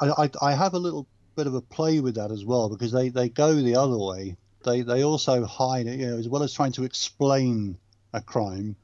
[0.00, 2.92] I, I, I have a little bit of a play with that as well because
[2.92, 4.36] they they go the other way.
[4.64, 7.78] They they also hide it, you know, as well as trying to explain
[8.12, 8.76] a crime.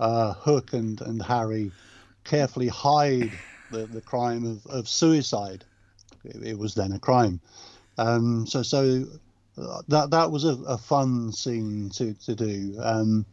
[0.00, 1.70] Uh, Hooke and and Harry
[2.24, 3.30] carefully hide
[3.70, 5.64] the, the crime of, of suicide.
[6.24, 7.40] It, it was then a crime.
[7.98, 9.04] Um, so so
[9.58, 12.76] uh, that that was a, a fun scene to to do.
[12.80, 13.26] Um,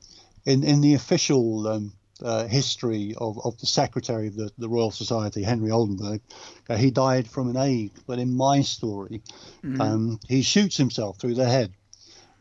[0.46, 1.94] in in the official um,
[2.24, 6.22] uh, history of, of the secretary of the, the Royal Society, Henry Oldenburg.
[6.70, 9.22] Uh, he died from an ague, but in my story,
[9.64, 9.82] mm-hmm.
[9.82, 11.74] um, he shoots himself through the head.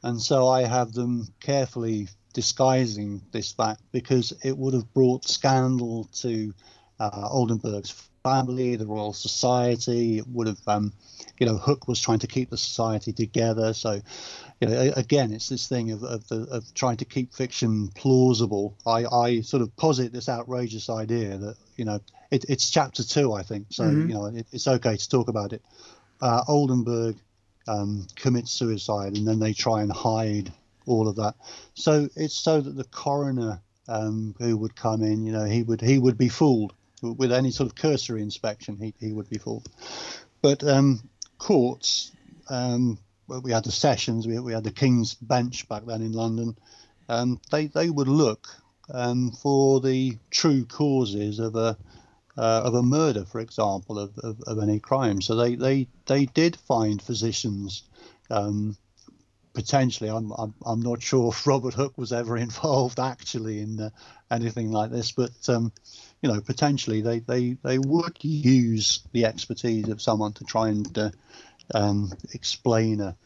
[0.02, 6.08] And so I have them carefully disguising this fact because it would have brought scandal
[6.20, 6.54] to
[7.00, 10.18] uh, Oldenburg's family, the Royal Society.
[10.18, 10.92] It would have, um,
[11.38, 13.72] you know, Hooke was trying to keep the society together.
[13.72, 14.00] So,
[14.60, 18.76] you know, again, it's this thing of of, the, of trying to keep fiction plausible.
[18.86, 22.00] I, I sort of posit this outrageous idea that you know
[22.30, 23.66] it, it's chapter two, I think.
[23.70, 24.08] So mm-hmm.
[24.08, 25.62] you know, it, it's okay to talk about it.
[26.20, 27.16] Uh, Oldenburg
[27.66, 30.52] um, commits suicide, and then they try and hide
[30.86, 31.34] all of that.
[31.74, 35.80] So it's so that the coroner um, who would come in, you know, he would
[35.80, 38.76] he would be fooled with any sort of cursory inspection.
[38.76, 39.68] He he would be fooled.
[40.42, 42.12] But um, courts,
[42.48, 46.12] um, well, we had the sessions, we, we had the King's Bench back then in
[46.12, 46.56] London.
[47.08, 48.48] Um, they they would look
[48.92, 51.76] um, for the true causes of a
[52.38, 55.20] uh, of a murder, for example, of, of, of, any crime.
[55.20, 57.82] So they, they, they did find physicians.
[58.30, 58.76] Um,
[59.54, 63.90] potentially, I'm, I'm, I'm not sure if Robert Hooke was ever involved actually in uh,
[64.30, 65.72] anything like this, but um,
[66.22, 70.98] you know, potentially they, they, they would use the expertise of someone to try and
[70.98, 71.10] uh,
[71.74, 73.16] um, explain a,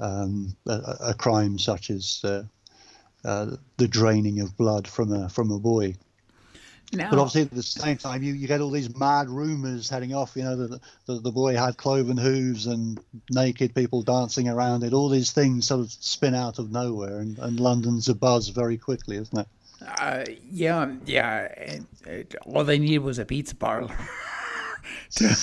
[0.00, 2.42] um, a, a, crime such as uh,
[3.24, 5.94] uh, the draining of blood from a from a boy.
[6.92, 10.14] Now, but obviously, at the same time, you, you get all these mad rumors heading
[10.14, 10.36] off.
[10.36, 14.92] You know, that the, the boy had cloven hooves and naked people dancing around it.
[14.92, 18.78] All these things sort of spin out of nowhere, and, and London's a buzz very
[18.78, 19.48] quickly, isn't it?
[19.86, 21.78] Uh, yeah, yeah.
[22.46, 23.88] All they needed was a pizza parlor
[25.16, 25.36] to,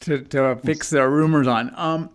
[0.00, 1.72] to, to fix their rumors on.
[1.76, 2.10] Um,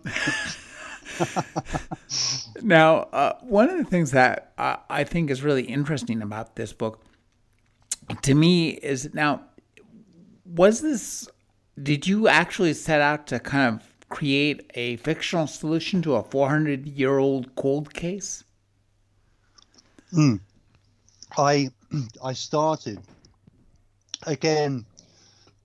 [2.62, 6.72] now, uh, one of the things that uh, I think is really interesting about this
[6.72, 7.04] book
[8.22, 9.42] to me is now,
[10.44, 11.28] was this,
[11.82, 16.86] did you actually set out to kind of create a fictional solution to a 400
[16.86, 18.44] year old cold case?
[20.12, 20.40] Mm.
[21.36, 21.70] I
[22.24, 23.00] I started
[24.26, 24.86] again.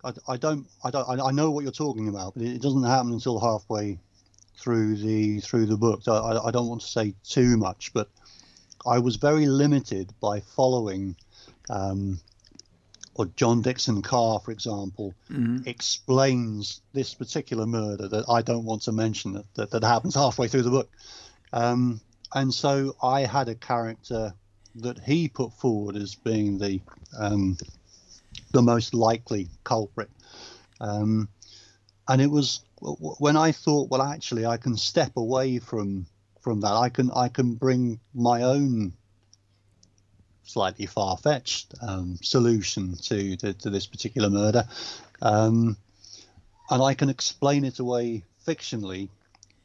[0.04, 3.12] I, I, don't I don't I know what you're talking about, but it doesn't happen
[3.12, 3.98] until halfway
[4.58, 6.04] through the through the book.
[6.04, 8.10] So I, I don't want to say too much, but
[8.86, 11.16] I was very limited by following.
[11.70, 12.20] Um,
[13.18, 15.68] or John Dickson Carr, for example, mm-hmm.
[15.68, 20.50] explains this particular murder that I don't want to mention that, that, that happens halfway
[20.50, 20.90] through the book.
[21.54, 22.02] Um,
[22.36, 24.34] and so I had a character
[24.76, 26.82] that he put forward as being the
[27.18, 27.58] um,
[28.52, 30.10] the most likely culprit.
[30.82, 31.30] Um,
[32.08, 36.06] and it was when I thought, well, actually, I can step away from
[36.42, 36.74] from that.
[36.74, 38.94] I can I can bring my own
[40.44, 44.68] slightly far fetched um, solution to, to, to this particular murder,
[45.22, 45.78] um,
[46.70, 49.10] and I can explain it away fictionally,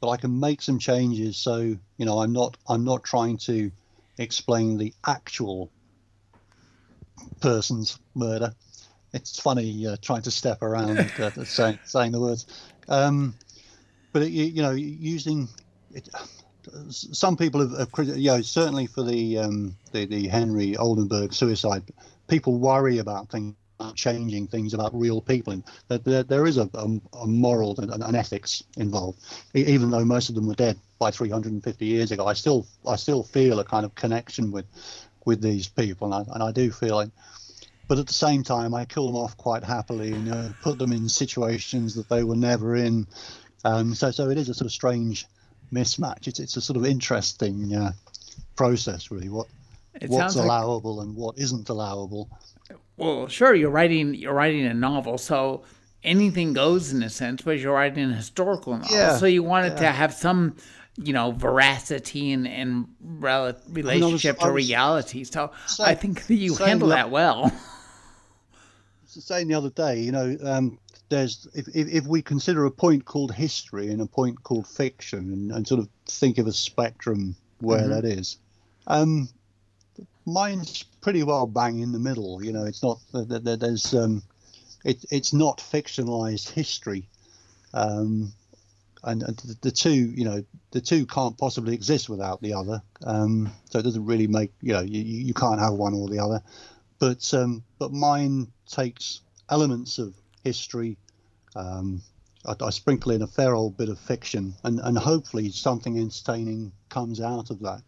[0.01, 1.37] but I can make some changes.
[1.37, 3.71] So you know, I'm not I'm not trying to
[4.19, 5.71] explain the actual
[7.41, 8.55] person's murder.
[9.13, 12.47] It's funny uh, trying to step around uh, saying, saying the words.
[12.89, 13.35] Um,
[14.13, 15.49] but it, you know, using
[15.93, 16.09] it,
[16.89, 21.83] some people have, have you know, certainly for the, um, the the Henry Oldenburg suicide,
[22.29, 23.55] people worry about things
[23.95, 27.91] changing things about real people and that there, there is a, a, a moral and
[27.91, 29.19] an ethics involved
[29.55, 33.23] even though most of them were dead by 350 years ago i still i still
[33.23, 34.67] feel a kind of connection with
[35.25, 37.11] with these people and i, and I do feel it
[37.91, 40.93] but at the same time, I kill them off quite happily and uh, put them
[40.93, 43.09] in situations that they were never in.
[43.65, 45.27] Um, so, so it is a sort of strange
[45.73, 46.29] mismatch.
[46.29, 47.91] It's, it's a sort of interesting uh,
[48.55, 49.29] process, really.
[49.29, 49.49] What
[50.01, 52.31] it what's allowable like, and what isn't allowable.
[53.01, 55.63] Well, sure, you're writing you're writing a novel, so
[56.05, 59.73] anything goes in a sense, but you're writing a historical novel, yeah, so you wanted
[59.73, 59.81] yeah.
[59.81, 60.57] to have some
[60.97, 65.25] you know veracity and and rel- relationship I mean, I was, to reality.
[65.25, 67.51] So I think that you handle that well.
[69.07, 70.79] saying the other day, you know, um,
[71.09, 75.33] there's if, if, if, we consider a point called history and a point called fiction,
[75.33, 77.91] and, and sort of think of a spectrum where mm-hmm.
[77.91, 78.39] that is,
[78.87, 79.29] um,
[80.27, 82.43] mine's pretty well bang in the middle.
[82.43, 84.23] You know, it's not there's um,
[84.85, 87.09] it, it's not fictionalized history,
[87.75, 88.33] um,
[89.03, 92.83] and, and, the two, you know, the two can't possibly exist without the other.
[93.05, 96.19] Um, so it doesn't really make you know you, you can't have one or the
[96.19, 96.43] other
[97.01, 100.15] but um, but mine takes elements of
[100.45, 100.97] history.
[101.57, 102.03] Um,
[102.47, 106.71] I, I, sprinkle in a fair old bit of fiction, and, and hopefully something entertaining
[106.89, 107.83] comes out of that.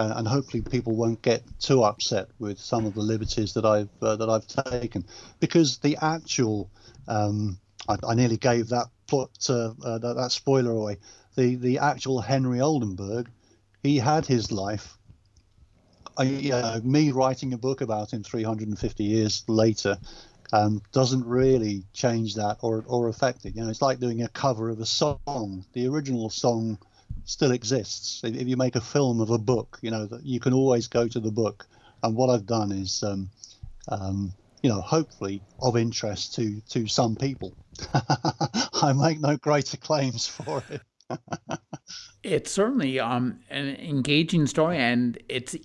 [0.00, 3.90] Uh, and hopefully people won't get too upset with some of the liberties that I've
[4.00, 5.04] uh, that I've taken,
[5.40, 6.70] because the actual
[7.06, 10.96] um, I, I, nearly gave that plot uh, uh that, that spoiler away.
[11.36, 13.28] The the actual Henry Oldenburg,
[13.82, 14.96] he had his life
[16.20, 19.98] I, uh, me writing a book about him 350 years later,
[20.52, 23.54] um, doesn't really change that or or affect it.
[23.54, 25.64] You know, it's like doing a cover of a song.
[25.72, 26.78] The original song
[27.30, 28.20] still exists.
[28.24, 31.06] If, you make a film of a book, you know that you can always go
[31.08, 31.66] to the book.
[32.02, 33.30] And what I've done is, um,
[33.88, 37.54] um, you know, hopefully of interest to to some people.
[38.82, 40.82] I make no greater claims for it.
[42.22, 45.56] it's certainly um, an engaging story, and it's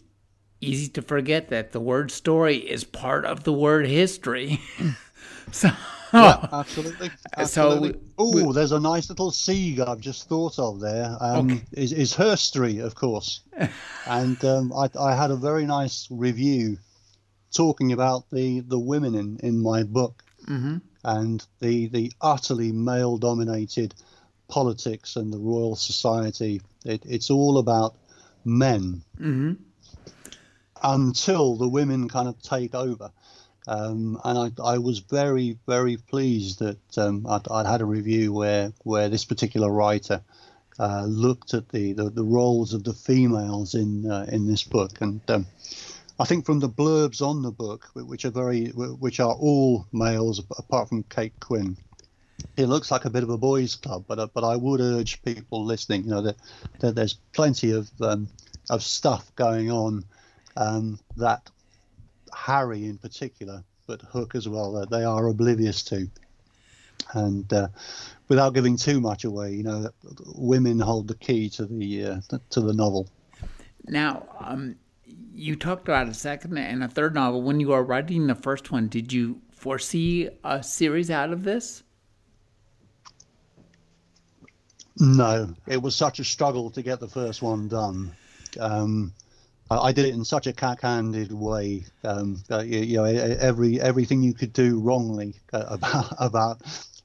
[0.62, 4.60] easy to forget that the word story is part of the word history.
[5.52, 5.72] so,
[6.14, 7.10] yeah, absolutely.
[7.38, 7.94] absolutely.
[7.94, 11.16] So, oh, there's a nice little seed I've just thought of there.
[11.20, 11.62] Um, okay.
[11.74, 13.42] is, is herstory, of course.
[14.08, 16.78] and um, I, I, had a very nice review
[17.54, 20.78] talking about the, the women in, in my book mm-hmm.
[21.04, 23.94] and the, the utterly male dominated
[24.48, 26.62] politics and the Royal Society.
[26.86, 27.96] It, it's all about
[28.44, 29.04] men.
[29.20, 29.54] Mm-hmm
[30.86, 33.12] until the women kind of take over.
[33.68, 38.32] Um, and I, I, was very, very pleased that um, I'd, I'd, had a review
[38.32, 40.22] where, where this particular writer
[40.78, 45.02] uh, looked at the, the, the, roles of the females in uh, in this book,
[45.02, 45.48] and um,
[46.20, 50.40] I think from the blurbs on the book, which are very, which are all males
[50.58, 51.78] apart from Kate Quinn,
[52.58, 54.06] it looks like a bit of a boys' club.
[54.08, 56.36] But uh, but I would urge people listening, you know, that,
[56.80, 58.28] that there's plenty of um,
[58.70, 60.04] of stuff going on
[60.58, 61.50] um, that
[62.36, 66.08] Harry in particular, but Hooke as well, that they are oblivious to.
[67.14, 67.68] And uh,
[68.28, 69.90] without giving too much away, you know,
[70.36, 73.08] women hold the key to the uh, to the novel.
[73.88, 74.76] Now, um,
[75.34, 77.42] you talked about a second and a third novel.
[77.42, 81.84] When you were writing the first one, did you foresee a series out of this?
[84.98, 88.14] No, it was such a struggle to get the first one done.
[88.60, 89.14] Um,
[89.70, 91.86] I did it in such a cack-handed way.
[92.04, 96.62] Um, uh, you, you, know, every everything you could do wrongly uh, about about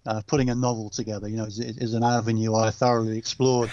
[0.07, 3.71] uh, putting a novel together, you know, is, is, an avenue I thoroughly explored.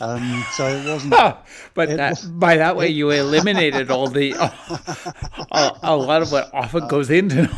[0.00, 1.10] Um, so it wasn't.
[1.74, 4.32] but it that, was, by that way, it, you eliminated all the
[5.52, 7.48] a, a, lot of what often goes into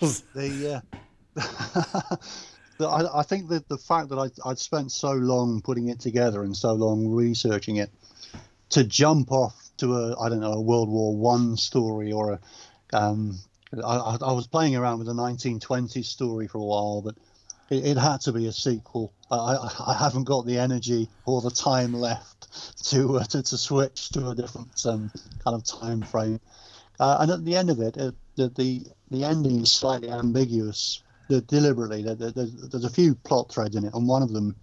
[0.00, 0.22] novels.
[0.34, 0.82] The,
[2.78, 6.00] the I, I, think that the fact that I, I'd spent so long putting it
[6.00, 7.90] together and so long researching it,
[8.70, 12.40] to jump off to a I don't know a World War One story or a
[12.92, 13.38] um,
[13.72, 17.14] I, I, was playing around with a 1920s story for a while, but
[17.70, 19.12] it, it had to be a sequel.
[19.30, 19.56] I,
[19.86, 24.30] I, haven't got the energy or the time left to uh, to, to, switch to
[24.30, 25.12] a different um,
[25.44, 26.40] kind of time frame.
[26.98, 31.02] Uh, and at the end of it, uh, the, the the ending is slightly ambiguous.
[31.28, 34.56] The, deliberately, there's, there's a few plot threads in it, and one of them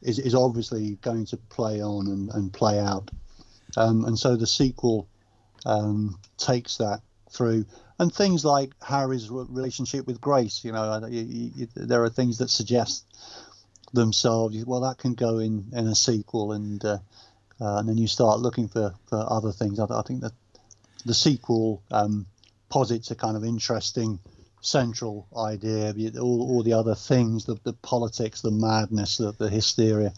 [0.00, 3.10] is, is obviously going to play on and, and play out.
[3.76, 5.08] Um, and so the sequel
[5.64, 7.00] um, takes that
[7.30, 7.66] through.
[7.98, 12.50] And things like Harry's relationship with Grace, you know, you, you, there are things that
[12.50, 13.04] suggest
[13.92, 14.64] themselves.
[14.64, 16.98] Well, that can go in, in a sequel, and uh,
[17.60, 19.80] uh, and then you start looking for, for other things.
[19.80, 20.32] I, I think that
[21.06, 22.26] the sequel um,
[22.68, 24.18] posits a kind of interesting
[24.60, 25.94] central idea.
[26.20, 30.12] All, all the other things, the, the politics, the madness, the, the hysteria,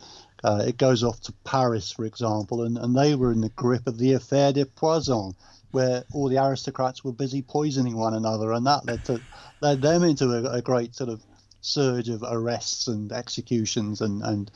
[0.45, 3.87] uh, it goes off to Paris, for example, and, and they were in the grip
[3.87, 5.35] of the affaire de Poison,
[5.71, 9.21] where all the aristocrats were busy poisoning one another, and that led to
[9.61, 11.23] led them into a, a great sort of
[11.61, 14.51] surge of arrests and executions and, and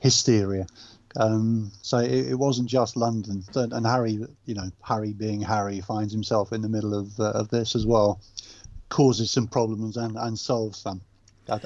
[0.00, 0.66] hysteria.
[1.16, 6.12] Um, so it, it, wasn't just London, and Harry, you know, Harry being Harry, finds
[6.12, 8.20] himself in the middle of uh, of this as well,
[8.88, 11.02] causes some problems and, and solves them,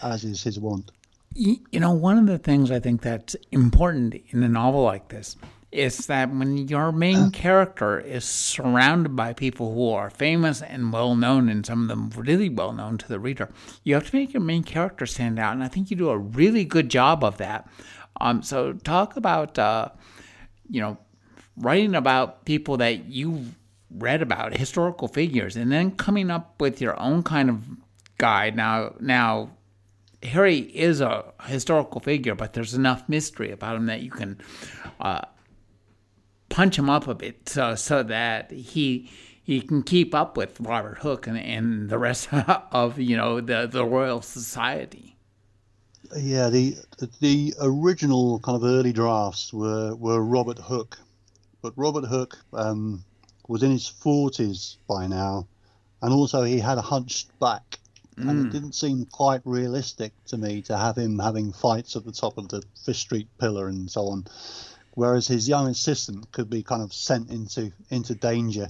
[0.03, 0.91] as is his wont.
[1.39, 5.37] You know, one of the things I think that's important in a novel like this
[5.71, 11.15] is that when your main character is surrounded by people who are famous and well
[11.15, 13.51] known, and some of them really well known to the reader,
[13.85, 15.53] you have to make your main character stand out.
[15.53, 17.69] And I think you do a really good job of that.
[18.19, 19.91] Um, so, talk about, uh,
[20.71, 20.97] you know,
[21.59, 23.45] writing about people that you
[23.91, 27.63] read about, historical figures, and then coming up with your own kind of
[28.17, 28.57] guide.
[28.57, 29.51] Now, now
[30.23, 34.41] Harry is a historical figure, but there's enough mystery about him that you can
[35.01, 35.23] uh,
[36.49, 39.11] punch him up a bit so, so that he
[39.43, 43.69] he can keep up with Robert Hooke and, and the rest of you know the
[43.71, 45.17] the Royal Society.
[46.17, 46.77] Yeah, the
[47.21, 50.99] the original kind of early drafts were were Robert Hooke,
[51.63, 53.05] but Robert Hooke um,
[53.49, 55.47] was in his forties by now,
[56.03, 57.79] and also he had a hunched back
[58.19, 58.29] Mm.
[58.29, 58.53] And it mm.
[58.53, 62.49] didn't seem quite realistic to me to have him having fights at the top of
[62.49, 64.27] the Fish Street pillar and so on.
[64.95, 68.69] Whereas his young assistant could be kind of sent into into danger.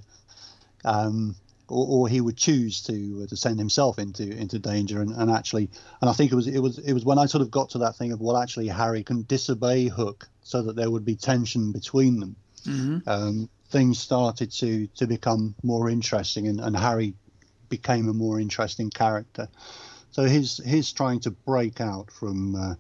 [0.85, 1.37] Um,
[1.69, 5.31] or, or, he would choose to uh, to send himself into into danger and, and
[5.31, 5.69] actually
[6.01, 7.79] and I think it was it was it was when I sort of got to
[7.79, 11.73] that thing of well actually Harry can disobey Hooke so that there would be tension
[11.73, 12.37] between them.
[12.65, 13.09] Mm-hmm.
[13.09, 17.15] Um, things started to to become more interesting and, and Harry
[17.69, 19.49] became a more interesting character.
[20.11, 22.75] So he's his trying to break out from uh,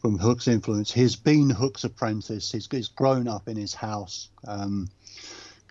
[0.00, 0.90] from Hooke's influence.
[0.90, 2.50] He's been Hooke's apprentice.
[2.50, 4.30] He's, he's grown up in his house.
[4.46, 4.88] Um,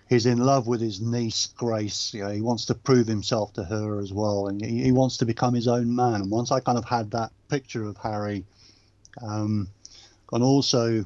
[0.08, 2.14] he's in love with his niece Grace.
[2.14, 5.16] You know, he wants to prove himself to her as well, and he, he wants
[5.18, 6.22] to become his own man.
[6.22, 8.44] And once I kind of had that picture of Harry,
[9.20, 9.68] um,
[10.32, 11.04] and also,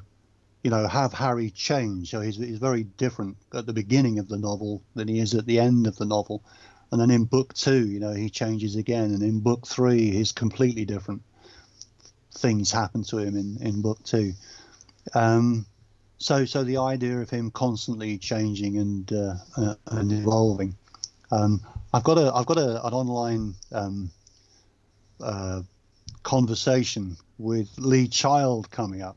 [0.63, 2.11] you know, have Harry change.
[2.11, 5.47] So he's, he's very different at the beginning of the novel than he is at
[5.47, 6.43] the end of the novel.
[6.95, 10.31] And then in book two, you know, he changes again, and in book three, he's
[10.31, 11.23] completely different.
[12.35, 14.35] Things happen to him in in book two.
[15.13, 15.67] Um,
[16.19, 20.77] so so the idea of him constantly changing and uh, uh, and evolving.
[21.33, 24.13] Um, I've got a I've got a, an online um,
[25.21, 25.63] uh,
[26.23, 29.17] conversation with Lee Child coming up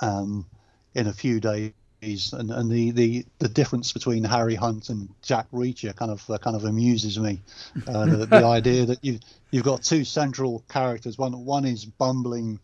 [0.00, 0.46] um,
[0.94, 1.72] in a few days.
[2.02, 6.38] And, and the, the, the difference between Harry Hunt and Jack Reacher kind of uh,
[6.38, 7.40] kind of amuses me.
[7.86, 9.18] Uh, the, the idea that you
[9.50, 11.18] you've got two central characters.
[11.18, 12.58] One one is bumbling,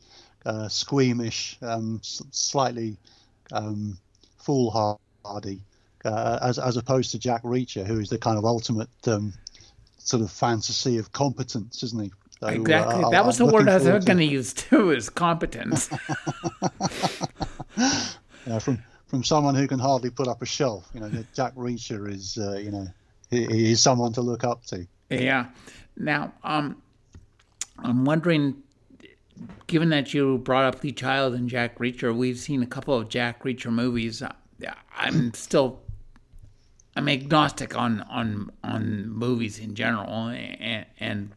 [0.47, 2.97] uh, squeamish, um, slightly
[3.53, 3.99] um,
[4.39, 5.61] foolhardy,
[6.07, 9.35] uh, as as opposed to Jack Reacher, who is the kind of ultimate um,
[9.99, 12.11] sort of fantasy of competence, isn't he?
[12.41, 13.05] So, exactly.
[13.05, 15.91] Uh, that was I'm the word I was going to use too, is competence.
[18.47, 20.89] yeah, from from someone who can hardly put up a shelf.
[20.95, 22.87] You know, Jack Reacher is, uh, you know,
[23.31, 24.87] he, he, is someone to look up to.
[25.11, 25.47] Yeah.
[25.97, 26.83] Now, um,
[27.79, 28.63] I'm wondering
[29.67, 33.09] given that you brought up Lee Child and Jack Reacher, we've seen a couple of
[33.09, 34.23] Jack Reacher movies.
[34.97, 35.81] I'm still
[36.97, 41.33] I'm agnostic on on on movies in general, and, and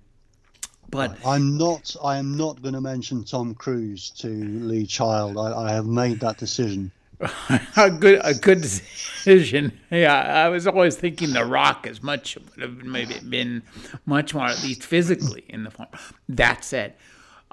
[0.90, 5.38] but I'm not I am not going to mention Tom Cruise to Lee Child.
[5.38, 6.92] I, I have made that decision.
[7.76, 9.78] a good a good decision.
[9.92, 13.64] Yeah, I was always thinking The Rock as much would have maybe been
[14.06, 15.90] much more at least physically in the form.
[16.30, 16.96] That said,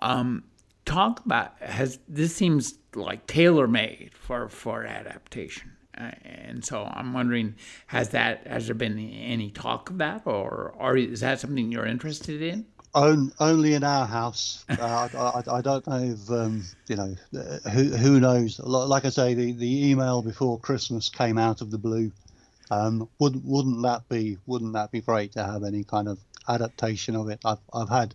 [0.01, 0.45] um,
[0.85, 7.13] talk about has this seems like tailor made for for adaptation, uh, and so I'm
[7.13, 7.57] wondering
[7.89, 11.87] has that has there been any talk of that, or or is that something you're
[11.87, 12.67] interested in?
[12.97, 14.65] Only in our house.
[14.69, 17.15] Uh, I, I, don't know if um, you know
[17.71, 18.59] who who knows.
[18.59, 22.11] Like I say, the, the email before Christmas came out of the blue.
[22.71, 26.19] Um, wouldn't wouldn't that be wouldn't that be great to have any kind of
[26.49, 27.41] adaptation of it?
[27.45, 28.15] I've I've had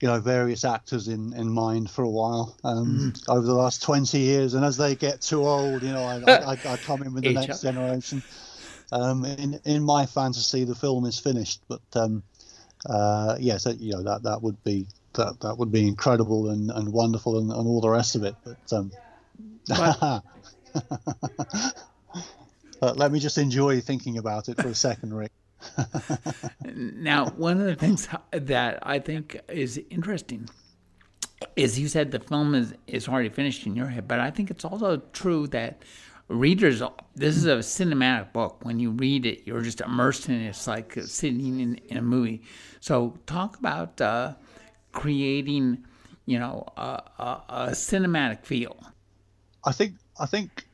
[0.00, 3.28] you know various actors in, in mind for a while um, mm.
[3.28, 6.52] over the last 20 years and as they get too old you know I, I,
[6.52, 8.22] I come in with the next generation
[8.92, 12.22] um, in in my fantasy the film is finished but um,
[12.88, 16.92] uh, yes you know that that would be that that would be incredible and, and
[16.92, 18.92] wonderful and, and all the rest of it but, um,
[19.68, 20.22] but
[22.96, 25.32] let me just enjoy thinking about it for a second Rick.
[26.74, 30.48] Now, one of the things that I think is interesting
[31.54, 34.50] is you said the film is, is already finished in your head, but I think
[34.50, 35.82] it's also true that
[36.28, 36.82] readers,
[37.14, 38.64] this is a cinematic book.
[38.64, 40.48] When you read it, you're just immersed in it.
[40.48, 42.42] It's like sitting in, in a movie.
[42.80, 44.34] So, talk about uh,
[44.92, 45.84] creating,
[46.26, 48.76] you know, a, a, a cinematic feel.
[49.64, 50.66] I think I think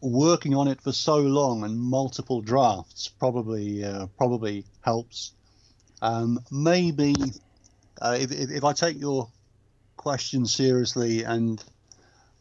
[0.00, 5.32] working on it for so long and multiple drafts probably uh, probably helps.
[6.02, 7.14] Um, maybe
[8.00, 9.28] uh, if, if, if I take your
[9.96, 11.62] question seriously and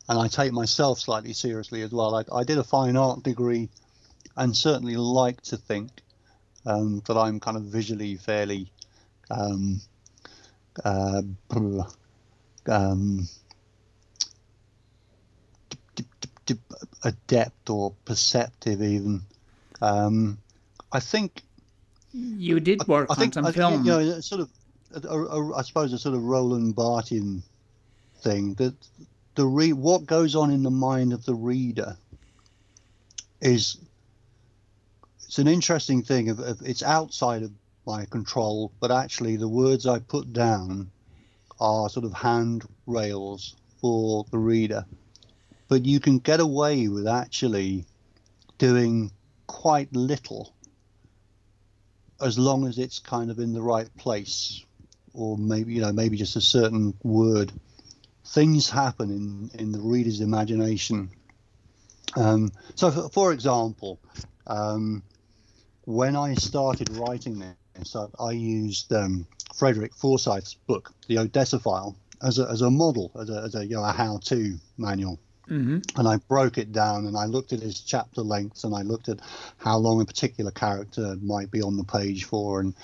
[0.10, 2.16] and I take myself slightly seriously as well.
[2.16, 3.70] I, I did a fine art degree
[4.36, 5.92] and certainly like to think
[6.66, 8.72] um, that I'm kind of visually fairly
[9.30, 9.82] um,
[10.84, 11.22] uh,
[12.68, 13.28] um,
[17.04, 19.22] adept or perceptive even.
[19.80, 20.40] Um,
[20.92, 21.44] I think
[22.12, 23.86] you did work I, I on think, some I, film.
[23.86, 24.50] You know, sort of,
[25.04, 27.44] a, a, I suppose a sort of Roland Barthes
[28.22, 28.74] thing that
[29.36, 31.98] the re- what goes on in the mind of the reader
[33.42, 33.78] is
[35.26, 36.30] it's an interesting thing.
[36.30, 37.52] Of, of, it's outside of
[37.86, 40.92] my control, but actually the words I put down
[41.60, 44.86] are sort of handrails for the reader
[45.70, 47.86] but you can get away with actually
[48.58, 49.12] doing
[49.48, 50.54] quite little
[52.20, 54.66] as long as it's kind of in the right place
[55.14, 57.54] or maybe you know maybe just a certain word
[58.26, 61.10] things happen in in the reader's imagination
[62.16, 64.00] um, so for, for example
[64.48, 65.04] um,
[65.90, 71.96] when I started writing this, I, I used um, Frederick Forsyth's book, The Odessa File,
[72.22, 75.20] as a, as a model, as a, as a, you know, a how-to manual.
[75.50, 75.80] Mm-hmm.
[76.00, 79.10] And I broke it down and I looked at his chapter lengths and I looked
[79.10, 79.20] at
[79.58, 82.60] how long a particular character might be on the page for.
[82.60, 82.76] And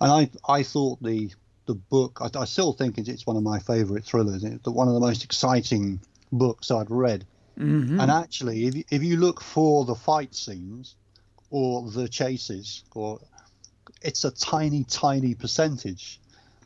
[0.00, 1.30] and I, I thought the
[1.66, 4.44] the book, I, I still think it's, it's one of my favorite thrillers.
[4.44, 6.00] It's one of the most exciting
[6.32, 7.24] books I'd read.
[7.58, 8.00] Mm-hmm.
[8.00, 10.94] And actually, if you, if you look for the fight scenes
[11.50, 13.20] or the chases, or
[14.02, 16.20] it's a tiny, tiny percentage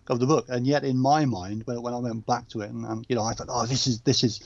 [0.09, 0.47] of the book.
[0.49, 3.17] And yet, in my mind, when, when I went back to it, and, and you
[3.17, 4.41] know, I thought, oh, this is this is,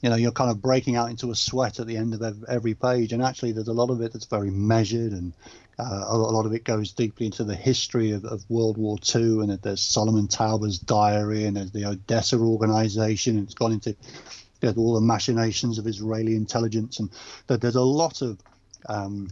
[0.00, 2.74] you know, you're kind of breaking out into a sweat at the end of every
[2.74, 3.12] page.
[3.12, 5.32] And actually, there's a lot of it that's very measured, and
[5.80, 9.40] uh, a lot of it goes deeply into the history of, of World War II.
[9.40, 13.96] And there's Solomon Tauber's diary, and there's the Odessa organization, and it's gone into
[14.62, 17.10] you know, all the machinations of Israeli intelligence, and
[17.46, 18.38] that there's a lot of
[18.88, 19.30] um,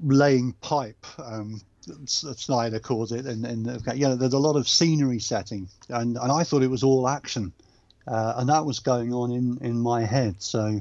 [0.00, 1.06] laying pipe.
[1.18, 1.60] Um,
[2.06, 6.62] Snyder calls it, and, and there's a lot of scenery setting, and, and I thought
[6.62, 7.52] it was all action,
[8.06, 10.40] uh, and that was going on in, in my head.
[10.40, 10.80] So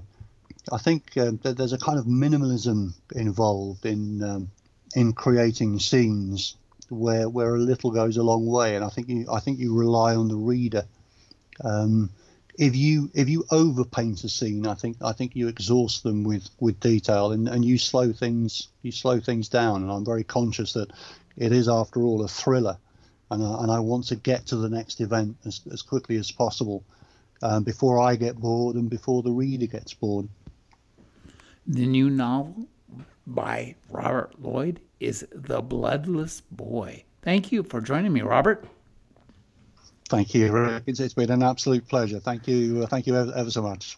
[0.72, 4.52] I think uh, that there's a kind of minimalism involved in um,
[4.96, 6.56] in creating scenes
[6.90, 9.78] where where a little goes a long way, and I think you I think you
[9.78, 10.86] rely on the reader.
[11.64, 12.10] Um,
[12.60, 16.50] if you if you overpaint a scene, I think I think you exhaust them with
[16.60, 19.82] with detail, and, and you slow things you slow things down.
[19.82, 20.92] And I'm very conscious that
[21.38, 22.78] it is, after all, a thriller,
[23.32, 26.32] and I, and I want to get to the next event as as quickly as
[26.32, 26.84] possible
[27.42, 30.28] um, before I get bored and before the reader gets bored.
[31.68, 32.68] The new novel
[33.28, 37.04] by Robert Lloyd is The Bloodless Boy.
[37.22, 38.66] Thank you for joining me, Robert.
[40.10, 40.84] Thank you, Rick.
[40.88, 42.20] It's, it's been an absolute pleasure.
[42.20, 42.84] Thank you.
[42.84, 43.98] Uh, thank you ever, ever so much.